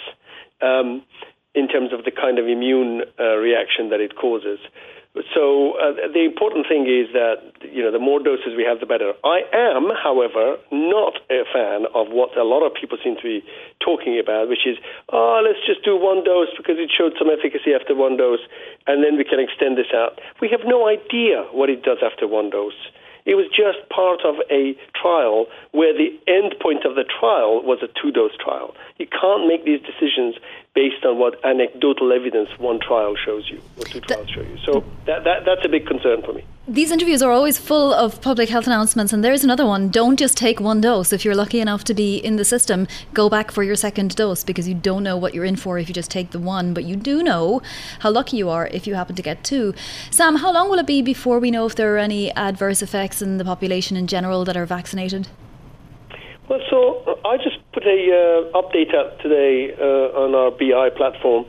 Um, 0.60 1.02
in 1.54 1.68
terms 1.68 1.92
of 1.92 2.04
the 2.04 2.10
kind 2.10 2.38
of 2.38 2.46
immune 2.46 3.02
uh, 3.18 3.36
reaction 3.36 3.90
that 3.90 4.00
it 4.00 4.16
causes. 4.16 4.58
So 5.30 5.78
uh, 5.78 6.10
the 6.10 6.26
important 6.26 6.66
thing 6.66 6.90
is 6.90 7.06
that 7.14 7.38
you 7.70 7.86
know 7.86 7.94
the 7.94 8.02
more 8.02 8.18
doses 8.18 8.58
we 8.58 8.66
have, 8.66 8.82
the 8.82 8.90
better. 8.90 9.14
I 9.22 9.46
am, 9.54 9.94
however, 9.94 10.58
not 10.74 11.22
a 11.30 11.46
fan 11.54 11.86
of 11.94 12.10
what 12.10 12.34
a 12.36 12.42
lot 12.42 12.66
of 12.66 12.74
people 12.74 12.98
seem 12.98 13.14
to 13.14 13.22
be 13.22 13.46
talking 13.78 14.18
about, 14.18 14.50
which 14.50 14.66
is, 14.66 14.74
oh, 15.14 15.38
let's 15.38 15.62
just 15.62 15.86
do 15.86 15.94
one 15.94 16.26
dose 16.26 16.50
because 16.58 16.82
it 16.82 16.90
showed 16.90 17.14
some 17.14 17.30
efficacy 17.30 17.78
after 17.78 17.94
one 17.94 18.18
dose, 18.18 18.42
and 18.90 19.06
then 19.06 19.14
we 19.14 19.22
can 19.22 19.38
extend 19.38 19.78
this 19.78 19.94
out. 19.94 20.18
We 20.42 20.50
have 20.50 20.66
no 20.66 20.90
idea 20.90 21.46
what 21.54 21.70
it 21.70 21.86
does 21.86 22.02
after 22.02 22.26
one 22.26 22.50
dose. 22.50 22.90
It 23.24 23.36
was 23.36 23.46
just 23.48 23.88
part 23.88 24.20
of 24.26 24.36
a 24.50 24.76
trial 24.92 25.46
where 25.72 25.94
the 25.94 26.12
end 26.28 26.58
point 26.60 26.84
of 26.84 26.98
the 26.98 27.08
trial 27.08 27.62
was 27.62 27.80
a 27.80 27.88
two 27.88 28.10
dose 28.10 28.36
trial. 28.36 28.74
You 28.98 29.06
can't 29.06 29.46
make 29.46 29.64
these 29.64 29.80
decisions 29.80 30.34
based 30.74 31.04
on 31.04 31.18
what 31.18 31.42
anecdotal 31.44 32.12
evidence 32.12 32.48
one 32.58 32.80
trial 32.80 33.14
shows 33.24 33.48
you 33.48 33.60
or 33.78 33.84
two 33.84 34.00
trials 34.00 34.28
show 34.28 34.40
you. 34.40 34.58
So 34.64 34.84
that, 35.06 35.22
that, 35.22 35.44
that's 35.46 35.64
a 35.64 35.68
big 35.68 35.86
concern 35.86 36.22
for 36.22 36.32
me. 36.32 36.44
These 36.66 36.90
interviews 36.90 37.22
are 37.22 37.30
always 37.30 37.58
full 37.58 37.92
of 37.92 38.20
public 38.20 38.48
health 38.48 38.66
announcements, 38.66 39.12
and 39.12 39.22
there's 39.22 39.44
another 39.44 39.66
one. 39.66 39.88
Don't 39.88 40.18
just 40.18 40.36
take 40.36 40.58
one 40.58 40.80
dose. 40.80 41.12
If 41.12 41.24
you're 41.24 41.34
lucky 41.34 41.60
enough 41.60 41.84
to 41.84 41.94
be 41.94 42.16
in 42.16 42.36
the 42.36 42.44
system, 42.44 42.88
go 43.12 43.28
back 43.28 43.52
for 43.52 43.62
your 43.62 43.76
second 43.76 44.16
dose 44.16 44.42
because 44.42 44.66
you 44.66 44.74
don't 44.74 45.04
know 45.04 45.16
what 45.16 45.32
you're 45.32 45.44
in 45.44 45.56
for 45.56 45.78
if 45.78 45.88
you 45.88 45.94
just 45.94 46.10
take 46.10 46.32
the 46.32 46.40
one, 46.40 46.74
but 46.74 46.84
you 46.84 46.96
do 46.96 47.22
know 47.22 47.62
how 48.00 48.10
lucky 48.10 48.36
you 48.36 48.48
are 48.48 48.66
if 48.68 48.86
you 48.86 48.94
happen 48.94 49.14
to 49.14 49.22
get 49.22 49.44
two. 49.44 49.74
Sam, 50.10 50.36
how 50.36 50.52
long 50.52 50.70
will 50.70 50.78
it 50.78 50.86
be 50.86 51.02
before 51.02 51.38
we 51.38 51.50
know 51.50 51.66
if 51.66 51.76
there 51.76 51.94
are 51.94 51.98
any 51.98 52.32
adverse 52.32 52.82
effects 52.82 53.22
in 53.22 53.38
the 53.38 53.44
population 53.44 53.96
in 53.96 54.06
general 54.06 54.44
that 54.44 54.56
are 54.56 54.66
vaccinated? 54.66 55.28
Well, 56.48 56.60
so 56.68 57.02
uh, 57.06 57.28
I 57.28 57.36
just 57.36 57.53
put 57.84 57.92
a 57.92 58.08
uh, 58.08 58.60
update 58.60 58.94
out 58.94 59.20
today 59.20 59.74
uh, 59.76 60.16
on 60.16 60.34
our 60.34 60.50
BI 60.50 60.90
platform, 60.96 61.44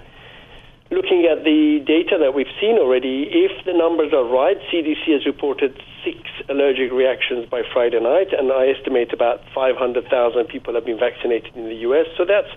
looking 0.92 1.28
at 1.32 1.44
the 1.44 1.80
data 1.86 2.18
that 2.20 2.34
we've 2.36 2.52
seen 2.60 2.78
already. 2.78 3.28
If 3.32 3.66
the 3.66 3.74
numbers 3.74 4.12
are 4.14 4.24
right, 4.24 4.58
CDC 4.72 5.12
has 5.14 5.26
reported 5.26 5.80
six 6.04 6.18
allergic 6.50 6.92
reactions 6.92 7.48
by 7.50 7.64
Friday 7.74 8.00
night, 8.00 8.34
and 8.38 8.52
I 8.52 8.68
estimate 8.68 9.14
about 9.14 9.42
500,000 9.54 10.46
people 10.48 10.74
have 10.76 10.86
been 10.86 11.00
vaccinated 11.00 11.56
in 11.56 11.66
the 11.66 11.76
U.S. 11.88 12.06
So 12.18 12.26
that's 12.26 12.52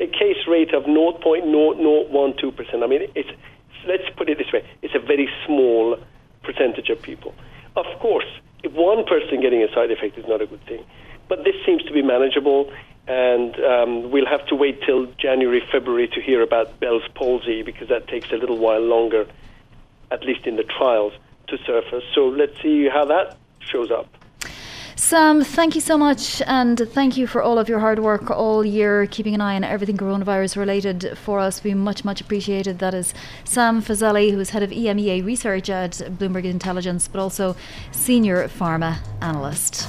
a 0.00 0.06
case 0.06 0.44
rate 0.48 0.74
of 0.74 0.84
0.0012 0.84 2.56
percent. 2.56 2.82
I 2.82 2.86
mean, 2.86 3.02
it's 3.14 3.30
let's 3.86 4.04
put 4.16 4.28
it 4.28 4.38
this 4.38 4.52
way: 4.52 4.64
it's 4.82 4.94
a 4.94 5.04
very 5.04 5.28
small 5.46 5.96
percentage 6.42 6.90
of 6.90 7.00
people. 7.00 7.34
Of 7.76 7.86
course, 8.00 8.28
one 8.72 9.04
person 9.04 9.40
getting 9.40 9.62
a 9.62 9.72
side 9.74 9.90
effect 9.90 10.18
is 10.18 10.26
not 10.26 10.40
a 10.40 10.46
good 10.46 10.64
thing. 10.66 10.84
But 11.28 11.44
this 11.44 11.54
seems 11.64 11.82
to 11.84 11.92
be 11.92 12.02
manageable, 12.02 12.72
and 13.06 13.54
um, 13.60 14.10
we'll 14.10 14.26
have 14.26 14.46
to 14.46 14.54
wait 14.54 14.82
till 14.82 15.06
January, 15.18 15.62
February 15.72 16.08
to 16.08 16.20
hear 16.20 16.42
about 16.42 16.80
Bell's 16.80 17.06
palsy 17.14 17.62
because 17.62 17.88
that 17.88 18.08
takes 18.08 18.30
a 18.30 18.36
little 18.36 18.58
while 18.58 18.80
longer, 18.80 19.26
at 20.10 20.24
least 20.24 20.46
in 20.46 20.56
the 20.56 20.64
trials, 20.64 21.12
to 21.48 21.58
surface. 21.66 22.04
So 22.14 22.28
let's 22.28 22.60
see 22.62 22.88
how 22.88 23.04
that 23.06 23.36
shows 23.60 23.90
up. 23.90 24.08
Sam, 24.96 25.42
thank 25.42 25.74
you 25.74 25.80
so 25.80 25.98
much, 25.98 26.40
and 26.46 26.78
thank 26.78 27.16
you 27.16 27.26
for 27.26 27.42
all 27.42 27.58
of 27.58 27.68
your 27.68 27.80
hard 27.80 27.98
work 27.98 28.30
all 28.30 28.64
year, 28.64 29.06
keeping 29.06 29.34
an 29.34 29.40
eye 29.40 29.56
on 29.56 29.64
everything 29.64 29.96
coronavirus 29.96 30.56
related 30.56 31.18
for 31.18 31.40
us. 31.40 31.64
We 31.64 31.74
much, 31.74 32.04
much 32.04 32.20
appreciated. 32.20 32.78
That 32.78 32.94
is 32.94 33.12
Sam 33.44 33.82
Fazeli, 33.82 34.30
who 34.30 34.38
is 34.38 34.50
head 34.50 34.62
of 34.62 34.70
EMEA 34.70 35.24
research 35.24 35.68
at 35.68 35.92
Bloomberg 35.92 36.44
Intelligence, 36.44 37.08
but 37.08 37.20
also 37.20 37.56
senior 37.90 38.46
pharma 38.46 38.98
analyst. 39.20 39.88